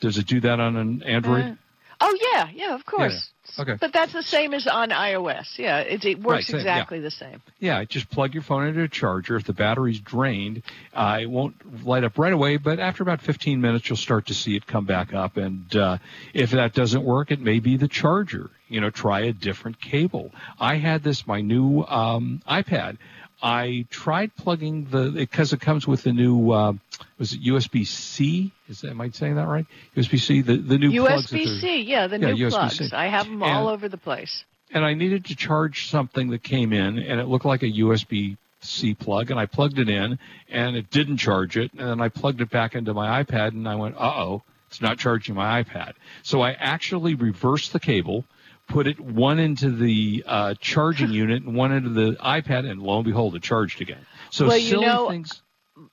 Does 0.00 0.18
it 0.18 0.26
do 0.26 0.40
that 0.40 0.60
on 0.60 0.76
an 0.76 1.02
Android? 1.02 1.56
Oh 2.00 2.16
yeah, 2.32 2.48
yeah, 2.52 2.74
of 2.74 2.84
course. 2.84 3.30
Okay. 3.58 3.76
But 3.80 3.92
that's 3.92 4.12
the 4.12 4.22
same 4.22 4.52
as 4.54 4.66
on 4.66 4.90
iOS. 4.90 5.58
Yeah, 5.58 5.78
it, 5.78 6.04
it 6.04 6.18
works 6.18 6.26
Right, 6.26 6.44
same, 6.44 6.54
yeah. 6.56 6.60
exactly 6.60 7.00
the 7.00 7.10
same. 7.10 7.40
Yeah, 7.58 7.84
just 7.84 8.10
plug 8.10 8.34
your 8.34 8.42
phone 8.42 8.66
into 8.66 8.82
a 8.82 8.88
charger. 8.88 9.36
If 9.36 9.44
the 9.44 9.52
battery's 9.52 10.00
drained, 10.00 10.62
uh, 10.92 11.18
it 11.22 11.30
won't 11.30 11.84
light 11.86 12.04
up 12.04 12.18
right 12.18 12.32
away, 12.32 12.56
but 12.58 12.80
after 12.80 13.02
about 13.02 13.22
15 13.22 13.60
minutes, 13.60 13.88
you'll 13.88 13.96
start 13.96 14.26
to 14.26 14.34
see 14.34 14.56
it 14.56 14.66
come 14.66 14.84
back 14.84 15.14
up. 15.14 15.36
And 15.36 15.74
uh, 15.74 15.98
if 16.34 16.50
that 16.50 16.74
doesn't 16.74 17.02
work, 17.04 17.30
it 17.30 17.40
may 17.40 17.60
be 17.60 17.76
the 17.76 17.88
charger. 17.88 18.50
You 18.68 18.80
know, 18.80 18.90
try 18.90 19.20
a 19.20 19.32
different 19.32 19.80
cable. 19.80 20.32
I 20.58 20.76
had 20.76 21.04
this, 21.04 21.26
my 21.26 21.40
new 21.40 21.82
um, 21.84 22.42
iPad. 22.48 22.98
I 23.42 23.86
tried 23.90 24.34
plugging 24.36 24.86
the 24.86 25.10
because 25.10 25.52
it 25.52 25.60
comes 25.60 25.86
with 25.86 26.02
the 26.02 26.12
new 26.12 26.50
uh, 26.52 26.72
was 27.18 27.32
it 27.34 27.42
USB 27.42 27.86
C? 27.86 28.52
Is 28.68 28.80
that, 28.80 28.90
am 28.90 29.00
I 29.00 29.10
saying 29.10 29.36
that 29.36 29.46
right? 29.46 29.66
USB 29.96 30.18
C, 30.18 30.40
the 30.40 30.56
the 30.56 30.78
new 30.78 30.90
plugs 31.00 31.30
USB 31.30 31.60
C, 31.60 31.82
yeah, 31.82 32.06
the 32.06 32.18
Yeah, 32.18 32.32
new 32.32 32.46
USB-C. 32.48 32.78
plugs. 32.78 32.92
I 32.92 33.06
have 33.06 33.26
them 33.26 33.42
all 33.42 33.68
And- 33.68 33.74
over 33.74 33.88
the 33.88 33.98
place. 33.98 34.44
and 34.72 34.84
I 34.84 34.94
needed 34.94 35.26
to 35.26 35.36
charge 35.36 35.88
something 35.88 36.30
that 36.30 36.42
came 36.42 36.72
in, 36.72 36.98
and 36.98 37.20
it 37.20 37.26
looked 37.26 37.44
like 37.44 37.62
a 37.62 37.70
USB 37.70 38.36
C 38.62 38.94
plug, 38.94 39.30
and 39.30 39.38
I 39.38 39.46
plugged 39.46 39.78
it 39.78 39.88
in, 39.88 40.18
and 40.48 40.74
it 40.76 40.90
didn't 40.90 41.18
charge 41.18 41.56
it, 41.56 41.70
and 41.72 41.86
then 41.88 42.00
I 42.00 42.08
plugged 42.08 42.40
it 42.40 42.50
back 42.50 42.74
into 42.74 42.92
my 42.94 43.22
iPad, 43.22 43.48
and 43.48 43.68
I 43.68 43.74
went, 43.76 43.96
uh 43.96 44.12
oh, 44.16 44.42
it's 44.68 44.80
not 44.80 44.98
charging 44.98 45.34
my 45.36 45.62
iPad. 45.62 45.92
So 46.24 46.40
I 46.40 46.52
actually 46.52 47.14
reversed 47.14 47.72
the 47.72 47.78
cable, 47.80 48.24
put 48.68 48.86
it 48.86 48.98
one 49.00 49.38
into 49.38 49.70
the 49.70 50.24
uh, 50.26 50.54
charging 50.60 51.10
unit 51.12 51.42
and 51.42 51.54
one 51.56 51.72
into 51.72 51.90
the 51.90 52.16
iPad, 52.22 52.68
and 52.68 52.80
lo 52.82 52.96
and 52.96 53.04
behold, 53.04 53.34
it 53.36 53.42
charged 53.42 53.80
again. 53.80 54.04
So 54.30 54.48
Well, 54.48 54.58
you 54.58 54.70
silly 54.70 54.80
know, 54.86 55.08
things. 55.08 55.40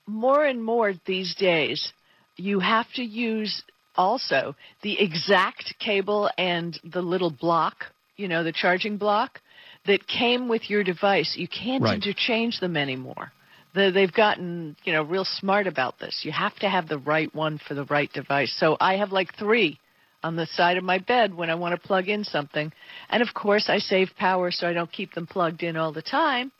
More 0.06 0.44
and 0.44 0.62
more 0.64 0.94
these 1.06 1.34
days, 1.34 1.92
you 2.36 2.60
have 2.60 2.86
to 2.94 3.02
use 3.02 3.62
also 3.96 4.56
the 4.82 4.98
exact 5.00 5.74
cable 5.78 6.30
and 6.36 6.78
the 6.84 7.02
little 7.02 7.30
block, 7.30 7.86
you 8.16 8.28
know, 8.28 8.42
the 8.42 8.52
charging 8.52 8.96
block 8.96 9.40
that 9.86 10.06
came 10.06 10.48
with 10.48 10.70
your 10.70 10.82
device. 10.82 11.36
You 11.36 11.48
can't 11.48 11.82
Right. 11.82 11.96
interchange 11.96 12.60
them 12.60 12.76
anymore. 12.76 13.30
The, 13.74 13.90
they've 13.92 14.12
gotten, 14.12 14.76
you 14.84 14.92
know, 14.92 15.02
real 15.02 15.24
smart 15.24 15.66
about 15.66 15.98
this. 15.98 16.22
You 16.24 16.32
have 16.32 16.54
to 16.56 16.68
have 16.68 16.88
the 16.88 16.98
right 16.98 17.32
one 17.34 17.58
for 17.58 17.74
the 17.74 17.84
right 17.84 18.10
device. 18.12 18.54
So 18.58 18.76
I 18.80 18.96
have 18.96 19.12
like 19.12 19.34
three 19.36 19.78
on 20.24 20.36
the 20.36 20.46
side 20.46 20.78
of 20.78 20.82
my 20.82 20.98
bed 20.98 21.34
when 21.34 21.50
I 21.50 21.54
want 21.54 21.80
to 21.80 21.86
plug 21.86 22.08
in 22.08 22.24
something. 22.24 22.72
And 23.10 23.22
of 23.22 23.34
course, 23.34 23.68
I 23.68 23.78
save 23.78 24.16
power 24.16 24.50
so 24.50 24.66
I 24.66 24.72
don't 24.72 24.90
keep 24.90 25.12
them 25.12 25.26
plugged 25.26 25.62
in 25.62 25.76
all 25.76 25.92
the 25.92 26.02
time. 26.02 26.50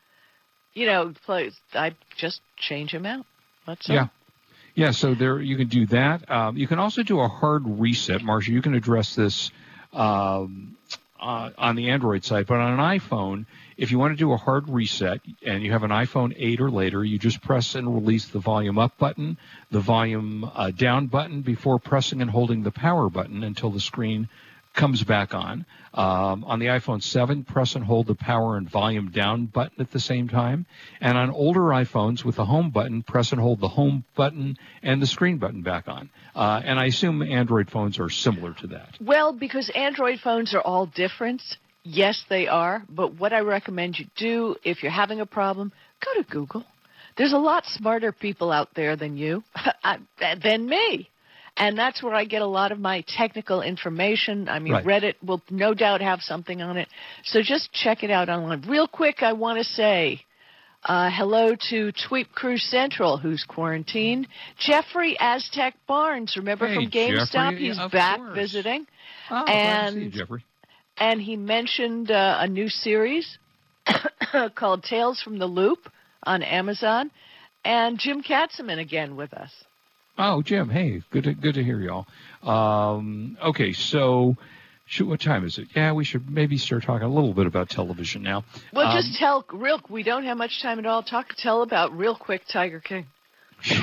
You 0.74 0.86
know, 0.86 1.14
I 1.72 1.94
just 2.16 2.42
change 2.58 2.92
them 2.92 3.06
out. 3.06 3.24
That's 3.66 3.88
all. 3.88 3.96
Yeah. 3.96 4.06
Yeah, 4.76 4.90
so 4.90 5.14
there 5.14 5.40
you 5.40 5.56
can 5.56 5.68
do 5.68 5.86
that. 5.86 6.28
Um, 6.28 6.56
you 6.56 6.66
can 6.66 6.80
also 6.80 7.04
do 7.04 7.20
a 7.20 7.28
hard 7.28 7.62
reset, 7.64 8.22
Marsha. 8.22 8.48
You 8.48 8.60
can 8.60 8.74
address 8.74 9.14
this 9.14 9.52
um, 9.92 10.76
uh, 11.20 11.50
on 11.56 11.76
the 11.76 11.90
Android 11.90 12.24
side, 12.24 12.46
but 12.46 12.58
on 12.58 12.78
an 12.78 12.98
iPhone, 12.98 13.46
if 13.76 13.90
you 13.90 13.98
want 13.98 14.12
to 14.12 14.16
do 14.16 14.32
a 14.32 14.36
hard 14.36 14.68
reset 14.68 15.20
and 15.44 15.62
you 15.62 15.72
have 15.72 15.82
an 15.82 15.90
iPhone 15.90 16.34
8 16.36 16.60
or 16.60 16.70
later, 16.70 17.04
you 17.04 17.18
just 17.18 17.42
press 17.42 17.74
and 17.74 17.92
release 17.92 18.26
the 18.26 18.38
volume 18.38 18.78
up 18.78 18.96
button, 18.98 19.38
the 19.70 19.80
volume 19.80 20.50
uh, 20.54 20.70
down 20.70 21.06
button 21.06 21.42
before 21.42 21.78
pressing 21.78 22.20
and 22.20 22.30
holding 22.30 22.62
the 22.62 22.70
power 22.70 23.08
button 23.08 23.42
until 23.42 23.70
the 23.70 23.80
screen 23.80 24.28
comes 24.74 25.02
back 25.02 25.34
on. 25.34 25.64
Um, 25.94 26.42
on 26.44 26.58
the 26.58 26.66
iPhone 26.66 27.02
7, 27.02 27.44
press 27.44 27.76
and 27.76 27.84
hold 27.84 28.08
the 28.08 28.16
power 28.16 28.56
and 28.56 28.68
volume 28.68 29.10
down 29.10 29.46
button 29.46 29.80
at 29.80 29.92
the 29.92 30.00
same 30.00 30.28
time. 30.28 30.66
And 31.00 31.16
on 31.16 31.30
older 31.30 31.60
iPhones 31.60 32.24
with 32.24 32.34
the 32.34 32.44
home 32.44 32.70
button, 32.70 33.02
press 33.02 33.30
and 33.30 33.40
hold 33.40 33.60
the 33.60 33.68
home 33.68 34.04
button 34.16 34.58
and 34.82 35.00
the 35.00 35.06
screen 35.06 35.38
button 35.38 35.62
back 35.62 35.86
on. 35.86 36.10
Uh, 36.34 36.60
and 36.64 36.80
I 36.80 36.86
assume 36.86 37.22
Android 37.22 37.70
phones 37.70 38.00
are 38.00 38.10
similar 38.10 38.54
to 38.54 38.66
that. 38.68 38.96
Well, 39.00 39.32
because 39.32 39.70
Android 39.74 40.18
phones 40.18 40.52
are 40.54 40.60
all 40.60 40.86
different. 40.86 41.42
Yes, 41.84 42.24
they 42.28 42.48
are. 42.48 42.82
But 42.88 43.14
what 43.14 43.32
I 43.32 43.40
recommend 43.40 43.98
you 43.98 44.06
do 44.16 44.56
if 44.64 44.82
you're 44.82 44.90
having 44.90 45.20
a 45.20 45.26
problem, 45.26 45.70
go 46.04 46.20
to 46.20 46.28
Google. 46.28 46.64
There's 47.16 47.32
a 47.32 47.38
lot 47.38 47.64
smarter 47.66 48.10
people 48.10 48.50
out 48.50 48.70
there 48.74 48.96
than 48.96 49.16
you, 49.16 49.44
than 50.42 50.68
me. 50.68 51.08
And 51.56 51.78
that's 51.78 52.02
where 52.02 52.14
I 52.14 52.24
get 52.24 52.42
a 52.42 52.46
lot 52.46 52.72
of 52.72 52.80
my 52.80 53.04
technical 53.06 53.62
information. 53.62 54.48
I 54.48 54.58
mean, 54.58 54.72
Right. 54.72 54.84
Reddit 54.84 55.14
will 55.24 55.40
no 55.50 55.72
doubt 55.72 56.00
have 56.00 56.20
something 56.20 56.60
on 56.60 56.76
it. 56.76 56.88
So 57.24 57.42
just 57.42 57.72
check 57.72 58.02
it 58.02 58.10
out 58.10 58.28
online. 58.28 58.62
Real 58.62 58.88
quick, 58.88 59.22
I 59.22 59.34
want 59.34 59.58
to 59.58 59.64
say 59.64 60.22
uh, 60.84 61.10
hello 61.12 61.54
to 61.70 61.92
Tweep 61.92 62.32
Crew 62.32 62.58
Central, 62.58 63.18
who's 63.18 63.44
quarantined. 63.44 64.26
Jeffrey 64.58 65.16
Aztec 65.20 65.74
Barnes, 65.86 66.36
remember 66.36 66.66
Hey, 66.66 66.74
from 66.74 66.90
GameStop? 66.90 67.30
Jeffrey, 67.52 67.68
He's 67.68 67.78
back 67.92 68.18
course. 68.18 68.34
visiting. 68.34 68.86
Oh, 69.30 69.44
glad 69.46 69.86
to 69.86 69.92
see 69.92 69.98
you, 69.98 70.04
And- 70.06 70.12
Jeffrey. 70.12 70.44
And 70.96 71.20
he 71.20 71.36
mentioned 71.36 72.10
uh, 72.12 72.36
a 72.40 72.46
new 72.46 72.68
series 72.68 73.38
called 74.54 74.84
Tales 74.84 75.20
from 75.22 75.38
the 75.38 75.46
Loop 75.46 75.88
on 76.24 76.42
Amazon. 76.42 77.10
And 77.64 77.98
Jim 77.98 78.22
Katzeman 78.22 78.78
again 78.78 79.16
with 79.16 79.32
us. 79.34 79.50
Oh, 80.16 80.42
Jim. 80.42 80.68
Hey, 80.68 81.02
good 81.10 81.24
to 81.24 81.34
good 81.34 81.54
to 81.54 81.64
hear 81.64 81.80
y'all. 81.80 82.06
Um, 82.42 83.36
okay, 83.42 83.72
so 83.72 84.36
shoot, 84.86 85.06
what 85.06 85.20
time 85.20 85.44
is 85.44 85.58
it? 85.58 85.68
Yeah, 85.74 85.92
we 85.92 86.04
should 86.04 86.30
maybe 86.30 86.56
start 86.56 86.84
talking 86.84 87.06
a 87.06 87.12
little 87.12 87.34
bit 87.34 87.46
about 87.46 87.68
television 87.68 88.22
now. 88.22 88.44
Well, 88.72 88.86
Um, 88.86 88.96
just 88.96 89.18
tell 89.18 89.44
real. 89.52 89.80
We 89.88 90.02
don't 90.02 90.24
have 90.24 90.36
much 90.36 90.62
time 90.62 90.78
at 90.78 90.86
all. 90.86 91.02
Talk, 91.02 91.34
tell 91.36 91.62
about 91.62 91.96
real 91.96 92.14
quick 92.14 92.42
Tiger 92.46 92.80
King. 92.80 93.06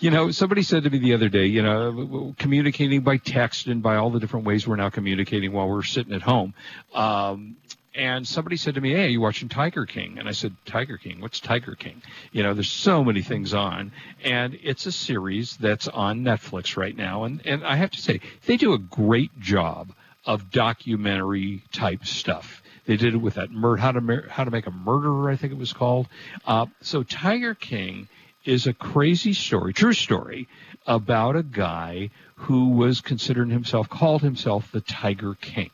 You 0.00 0.10
know, 0.10 0.32
somebody 0.32 0.62
said 0.62 0.82
to 0.82 0.90
me 0.90 0.98
the 0.98 1.14
other 1.14 1.28
day, 1.30 1.46
you 1.46 1.62
know, 1.62 2.34
communicating 2.38 3.02
by 3.02 3.16
text 3.16 3.68
and 3.68 3.82
by 3.82 3.96
all 3.96 4.10
the 4.10 4.18
different 4.20 4.44
ways 4.44 4.66
we're 4.66 4.76
now 4.76 4.90
communicating 4.90 5.52
while 5.52 5.68
we're 5.68 5.82
sitting 5.82 6.12
at 6.12 6.20
home. 6.20 6.52
Um, 6.92 7.56
and 7.94 8.26
somebody 8.26 8.56
said 8.56 8.74
to 8.74 8.80
me, 8.80 8.90
"Hey, 8.90 9.10
you 9.10 9.20
watching 9.20 9.48
Tiger 9.48 9.86
King?" 9.86 10.18
And 10.18 10.28
I 10.28 10.32
said, 10.32 10.54
"Tiger 10.66 10.96
King? 10.96 11.20
What's 11.20 11.40
Tiger 11.40 11.74
King?" 11.74 12.02
You 12.32 12.42
know, 12.42 12.54
there's 12.54 12.70
so 12.70 13.04
many 13.04 13.22
things 13.22 13.54
on, 13.54 13.92
and 14.22 14.58
it's 14.62 14.86
a 14.86 14.92
series 14.92 15.56
that's 15.56 15.88
on 15.88 16.22
Netflix 16.22 16.76
right 16.76 16.96
now. 16.96 17.24
And 17.24 17.40
and 17.46 17.64
I 17.64 17.76
have 17.76 17.90
to 17.92 18.00
say, 18.00 18.20
they 18.46 18.56
do 18.56 18.72
a 18.72 18.78
great 18.78 19.38
job 19.40 19.92
of 20.26 20.50
documentary 20.50 21.62
type 21.72 22.04
stuff. 22.04 22.62
They 22.86 22.96
did 22.96 23.14
it 23.14 23.18
with 23.18 23.34
that 23.34 23.50
mur- 23.50 23.76
how 23.76 23.92
to 23.92 24.24
how 24.28 24.44
to 24.44 24.50
make 24.50 24.66
a 24.66 24.70
murderer, 24.70 25.30
I 25.30 25.36
think 25.36 25.52
it 25.52 25.58
was 25.58 25.72
called. 25.72 26.08
Uh, 26.46 26.66
so 26.80 27.02
Tiger 27.02 27.54
King 27.54 28.08
is 28.44 28.66
a 28.66 28.74
crazy 28.74 29.32
story, 29.32 29.72
true 29.72 29.94
story, 29.94 30.48
about 30.86 31.36
a 31.36 31.42
guy 31.42 32.10
who 32.34 32.70
was 32.70 33.00
considering 33.00 33.50
himself, 33.50 33.88
called 33.88 34.20
himself 34.22 34.70
the 34.70 34.82
Tiger 34.82 35.34
King. 35.34 35.70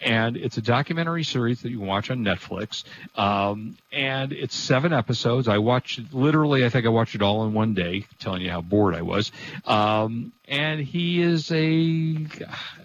And 0.00 0.36
it's 0.36 0.56
a 0.56 0.62
documentary 0.62 1.24
series 1.24 1.62
that 1.62 1.70
you 1.70 1.80
watch 1.80 2.10
on 2.10 2.18
Netflix. 2.18 2.84
Um, 3.16 3.76
and 3.92 4.32
it's 4.32 4.54
seven 4.54 4.92
episodes. 4.92 5.48
I 5.48 5.58
watched 5.58 5.98
it 5.98 6.12
literally, 6.12 6.64
I 6.64 6.68
think 6.68 6.86
I 6.86 6.90
watched 6.90 7.14
it 7.14 7.22
all 7.22 7.44
in 7.46 7.52
one 7.52 7.74
day, 7.74 8.06
telling 8.18 8.42
you 8.42 8.50
how 8.50 8.60
bored 8.60 8.94
I 8.94 9.02
was. 9.02 9.32
Um, 9.66 10.32
and 10.46 10.80
he 10.80 11.20
is 11.20 11.50
a, 11.50 12.26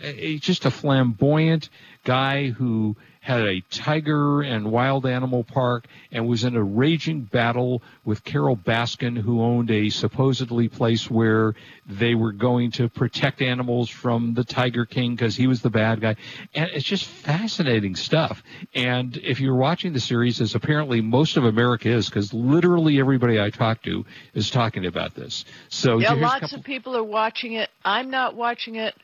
a 0.01 0.37
just 0.39 0.65
a 0.65 0.71
flamboyant 0.71 1.69
guy 2.03 2.49
who 2.49 2.95
had 3.23 3.39
a 3.39 3.61
tiger 3.69 4.41
and 4.41 4.69
wild 4.69 5.05
animal 5.05 5.45
park 5.45 5.85
and 6.11 6.27
was 6.27 6.43
in 6.43 6.57
a 6.57 6.61
raging 6.63 7.21
battle 7.21 7.81
with 8.03 8.21
Carole 8.25 8.57
Baskin, 8.57 9.17
who 9.17 9.41
owned 9.41 9.71
a 9.71 9.89
supposedly 9.89 10.67
place 10.67 11.09
where 11.09 11.55
they 11.85 12.15
were 12.15 12.33
going 12.33 12.69
to 12.71 12.89
protect 12.89 13.41
animals 13.41 13.89
from 13.89 14.33
the 14.33 14.43
Tiger 14.43 14.85
King 14.85 15.15
because 15.15 15.37
he 15.37 15.47
was 15.47 15.61
the 15.61 15.69
bad 15.69 16.01
guy. 16.01 16.17
And 16.53 16.69
it's 16.73 16.83
just 16.83 17.05
fascinating 17.05 17.95
stuff. 17.95 18.43
And 18.75 19.15
if 19.15 19.39
you're 19.39 19.55
watching 19.55 19.93
the 19.93 20.01
series, 20.01 20.41
as 20.41 20.53
apparently 20.53 20.99
most 20.99 21.37
of 21.37 21.45
America 21.45 21.87
is, 21.87 22.09
because 22.09 22.33
literally 22.33 22.99
everybody 22.99 23.39
I 23.39 23.51
talk 23.51 23.83
to 23.83 24.05
is 24.33 24.49
talking 24.49 24.85
about 24.85 25.15
this. 25.15 25.45
So 25.69 25.99
Yeah, 25.99 26.11
lots 26.11 26.41
couple- 26.41 26.57
of 26.59 26.65
people 26.65 26.97
are 26.97 27.03
watching 27.03 27.53
it. 27.53 27.69
I'm 27.85 28.09
not 28.09 28.35
watching 28.35 28.75
it. 28.75 28.95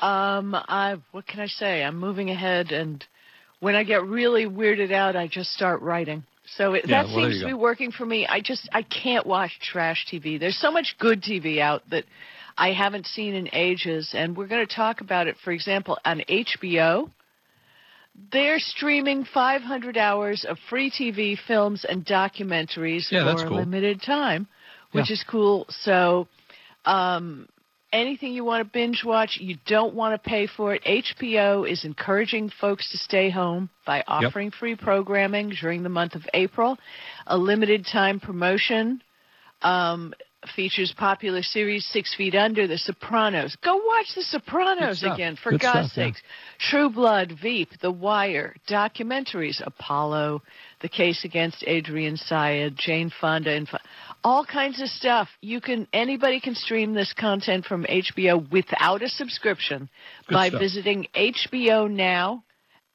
Um, 0.00 0.54
I 0.54 0.98
what 1.12 1.26
can 1.26 1.40
I 1.40 1.46
say? 1.46 1.82
I'm 1.82 1.96
moving 1.96 2.28
ahead, 2.28 2.72
and 2.72 3.02
when 3.60 3.74
I 3.74 3.84
get 3.84 4.04
really 4.04 4.46
weirded 4.46 4.92
out, 4.92 5.16
I 5.16 5.26
just 5.26 5.52
start 5.52 5.80
writing. 5.82 6.22
So 6.56 6.74
it, 6.74 6.84
Yeah, 6.86 7.02
that 7.02 7.06
well, 7.06 7.16
seems 7.16 7.40
to 7.40 7.46
be 7.46 7.54
working 7.54 7.90
for 7.90 8.04
me. 8.04 8.26
I 8.26 8.40
just 8.40 8.68
I 8.72 8.82
can't 8.82 9.26
watch 9.26 9.52
trash 9.62 10.06
TV. 10.12 10.38
There's 10.38 10.58
so 10.58 10.70
much 10.70 10.96
good 10.98 11.22
TV 11.22 11.58
out 11.60 11.82
that 11.90 12.04
I 12.56 12.72
haven't 12.72 13.06
seen 13.06 13.34
in 13.34 13.48
ages, 13.52 14.10
and 14.14 14.36
we're 14.36 14.46
going 14.46 14.66
to 14.66 14.74
talk 14.74 15.00
about 15.00 15.26
it. 15.26 15.36
For 15.42 15.52
example, 15.52 15.98
on 16.04 16.22
HBO, 16.28 17.10
they're 18.30 18.58
streaming 18.58 19.24
500 19.24 19.96
hours 19.96 20.44
of 20.48 20.58
free 20.70 20.90
TV, 20.90 21.36
films, 21.48 21.84
and 21.88 22.04
documentaries 22.04 23.08
Yeah, 23.10 23.34
for 23.34 23.44
a 23.44 23.48
cool. 23.48 23.58
limited 23.60 24.02
time, 24.02 24.46
which 24.92 25.10
Yeah. 25.10 25.14
is 25.14 25.24
cool. 25.28 25.66
So, 25.70 26.28
um, 26.84 27.48
anything 27.94 28.32
you 28.32 28.44
want 28.44 28.66
to 28.66 28.70
binge 28.70 29.02
watch, 29.04 29.38
you 29.40 29.56
don't 29.66 29.94
want 29.94 30.20
to 30.20 30.28
pay 30.28 30.46
for 30.46 30.74
it. 30.74 30.84
HBO 30.84 31.70
is 31.70 31.84
encouraging 31.84 32.50
folks 32.60 32.90
to 32.90 32.98
stay 32.98 33.30
home 33.30 33.70
by 33.86 34.02
offering 34.06 34.50
free 34.50 34.74
programming 34.74 35.54
during 35.60 35.82
the 35.82 35.88
month 35.88 36.14
of 36.14 36.22
April. 36.34 36.76
A 37.26 37.38
limited 37.38 37.86
time 37.90 38.20
promotion 38.20 39.00
um, 39.62 40.12
features 40.54 40.92
popular 40.96 41.42
series 41.42 41.84
Six 41.86 42.14
Feet 42.14 42.34
Under, 42.34 42.66
The 42.66 42.78
Sopranos. 42.78 43.56
Go 43.56 43.76
watch 43.76 44.14
The 44.14 44.22
Sopranos 44.22 45.02
again, 45.02 45.36
for 45.36 45.50
Good 45.52 45.60
God's 45.60 45.92
stuff, 45.92 45.98
yeah. 45.98 46.06
sakes. 46.10 46.22
True 46.58 46.90
Blood, 46.90 47.32
Veep, 47.42 47.70
The 47.80 47.90
Wire, 47.90 48.54
documentaries, 48.68 49.60
Apollo, 49.66 50.42
The 50.80 50.88
Case 50.88 51.24
Against 51.24 51.62
Adnan 51.62 52.18
Syed, 52.18 52.76
Jane 52.76 53.10
Fonda, 53.20 53.50
and 53.52 53.68
all 54.22 54.44
kinds 54.44 54.80
of 54.80 54.88
stuff. 54.88 55.28
You 55.40 55.60
can 55.60 55.86
anybody 55.92 56.40
can 56.40 56.54
stream 56.54 56.94
this 56.94 57.12
content 57.12 57.64
from 57.64 57.84
HBO 57.84 58.50
without 58.50 59.02
a 59.02 59.08
subscription 59.08 59.88
Good 60.28 60.34
by 60.34 60.48
stuff. 60.48 60.60
visiting 60.60 61.06
HBO 61.14 61.90
Now 61.90 62.44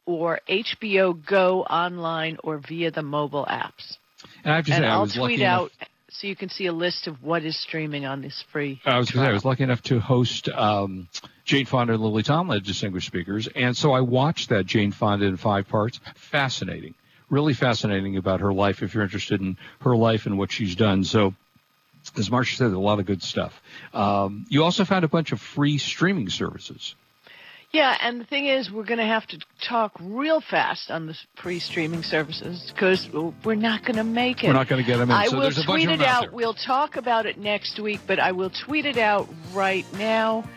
or 0.06 0.40
HBO 0.50 1.14
Go 1.26 1.64
online 1.64 2.38
or 2.44 2.58
via 2.60 2.90
the 2.92 3.04
mobile 3.04 3.46
apps. 3.46 3.98
and 4.44 4.54
I 4.54 4.56
have 4.58 4.66
to 4.66 4.74
And 4.74 4.84
say, 4.84 4.88
I'll 4.88 5.08
tweet 5.08 5.40
enough- 5.42 5.62
out 5.64 5.72
so 6.12 6.28
you 6.28 6.36
can 6.36 6.50
see 6.50 6.66
a 6.66 6.74
list 6.74 7.08
of 7.08 7.24
what 7.24 7.44
is 7.44 7.60
streaming 7.60 8.06
on 8.06 8.22
this 8.22 8.44
free. 8.52 8.82
I 8.86 8.98
was 8.98 9.12
going 9.12 9.24
to 9.24 9.28
say, 9.28 9.32
I 9.32 9.34
was 9.34 9.46
lucky 9.46 9.64
enough 9.64 9.82
to 9.84 10.00
host 10.00 10.50
um, 10.50 11.08
Jane 11.46 11.66
Fonda 11.66 11.94
and 11.94 12.02
Lily 12.02 12.24
Tomlin, 12.24 12.62
distinguished 12.64 13.08
speakers, 13.08 13.48
and 13.48 13.76
so 13.76 13.92
I 13.92 14.02
watched 14.02 14.50
that 14.50 14.66
Jane 14.66 14.92
Fonda 14.92 15.26
in 15.26 15.38
five 15.38 15.68
parts. 15.68 16.00
Fascinating, 16.16 16.96
really 17.30 17.54
fascinating 17.54 18.18
about 18.18 18.42
her 18.42 18.54
life. 18.54 18.82
If 18.82 18.94
you're 18.94 19.04
interested 19.04 19.42
in 19.42 19.58
her 19.82 19.96
life 19.96 20.26
and 20.26 20.38
what 20.38 20.52
she's 20.52 20.76
done, 20.76 21.04
so 21.04 21.34
as 22.18 22.30
Marsha 22.30 22.56
said, 22.56 22.72
a 22.72 22.80
lot 22.80 23.00
of 23.00 23.06
good 23.06 23.22
stuff. 23.22 23.62
Um, 23.94 24.46
you 24.50 24.64
also 24.64 24.86
found 24.86 25.06
a 25.06 25.10
bunch 25.10 25.32
of 25.32 25.40
free 25.40 25.78
streaming 25.78 26.30
services. 26.30 26.96
Yeah, 27.72 27.96
and 28.02 28.20
the 28.20 28.26
thing 28.26 28.48
is, 28.48 28.72
we're 28.72 28.84
going 28.84 28.98
to 29.00 29.06
have 29.06 29.28
to 29.28 29.40
talk 29.62 29.92
real 30.02 30.42
fast 30.42 30.90
on 30.90 31.06
the 31.06 31.16
free 31.36 31.60
streaming 31.60 32.02
services 32.02 32.72
because 32.74 33.08
we're 33.44 33.54
not 33.54 33.84
going 33.84 33.98
to 33.98 34.04
make 34.04 34.44
it. 34.44 34.48
We're 34.48 34.54
not 34.54 34.68
going 34.68 34.84
to 34.84 34.88
get 34.88 34.98
them 34.98 35.12
in. 35.12 35.16
I 35.16 35.28
so 35.28 35.36
will 35.36 35.44
there's 35.44 35.60
a 35.60 35.68
bunch 35.68 35.84
tweet 35.84 35.90
it 35.94 36.00
them 36.00 36.08
out. 36.08 36.34
We'll 36.34 36.56
talk 36.56 36.96
about 36.96 37.28
it 37.28 37.38
next 37.38 37.80
week, 37.80 38.00
but 38.08 38.20
I 38.20 38.32
will 38.32 38.50
tweet 38.50 38.86
it 38.86 38.98
out 38.98 39.30
right 39.54 39.86
now. 39.94 40.50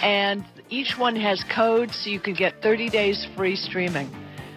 And 0.00 0.42
each 0.70 0.96
one 0.96 1.16
has 1.16 1.44
codes, 1.44 1.96
so 1.96 2.08
you 2.08 2.18
can 2.18 2.32
get 2.32 2.62
30 2.62 2.88
days 2.88 3.26
free 3.36 3.56
streaming. 3.56 4.10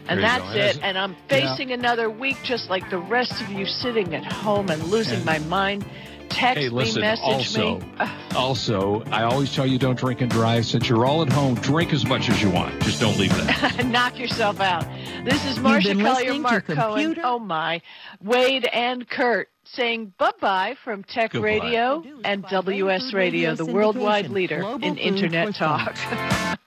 And 0.08 0.20
There 0.22 0.28
that's 0.30 0.44
go. 0.44 0.50
And 0.52 0.60
as- 0.60 0.78
it. 0.78 0.84
And 0.84 0.98
I'm 0.98 1.16
facing 1.28 1.74
another 1.74 2.10
week 2.10 2.38
just 2.42 2.70
like 2.70 2.90
the 2.90 3.00
rest 3.00 3.42
of 3.42 3.50
you 3.50 3.66
sitting 3.66 4.16
at 4.16 4.24
home 4.32 4.70
and 4.70 4.82
losing 4.86 5.18
And- 5.18 5.26
my 5.26 5.40
mind. 5.40 5.86
Text 6.30 6.60
Hey, 6.60 6.70
listen, 6.70 7.02
me, 7.02 7.08
message 7.08 7.24
also, 7.24 7.80
me. 7.80 7.92
Also, 8.36 9.04
I 9.12 9.24
always 9.24 9.54
tell 9.54 9.66
you 9.66 9.80
don't 9.80 9.98
drink 9.98 10.22
and 10.22 10.30
drive. 10.30 10.66
Since 10.66 10.88
you're 10.90 11.06
all 11.06 11.22
at 11.22 11.30
home, 11.30 11.56
drink 11.56 11.94
as 11.94 12.06
much 12.06 12.30
as 12.30 12.42
you 12.42 12.50
want. 12.50 12.80
Just 12.82 13.02
don't 13.02 13.18
leave 13.18 13.36
that. 13.36 13.86
Knock 13.86 14.20
yourself 14.20 14.60
out. 14.60 14.86
This 15.26 15.44
is 15.46 15.58
Marsha 15.58 15.86
been 15.86 16.02
Collier, 16.02 16.14
listening 16.16 16.42
Mark 16.42 16.66
Cohen. 16.68 17.20
Oh 17.24 17.40
my, 17.40 17.82
Wade 18.22 18.66
and 18.66 19.08
Kurt 19.10 19.50
saying 19.64 20.14
bye 20.18 20.32
bye 20.40 20.76
from 20.84 21.04
Tech 21.04 21.32
Goodbye. 21.32 21.48
Radio 21.48 22.04
and 22.24 22.44
WS 22.44 23.14
Radio, 23.14 23.56
the 23.56 23.66
worldwide 23.66 24.30
leader 24.30 24.64
in 24.82 24.98
Internet 24.98 25.56
talk. 25.56 25.98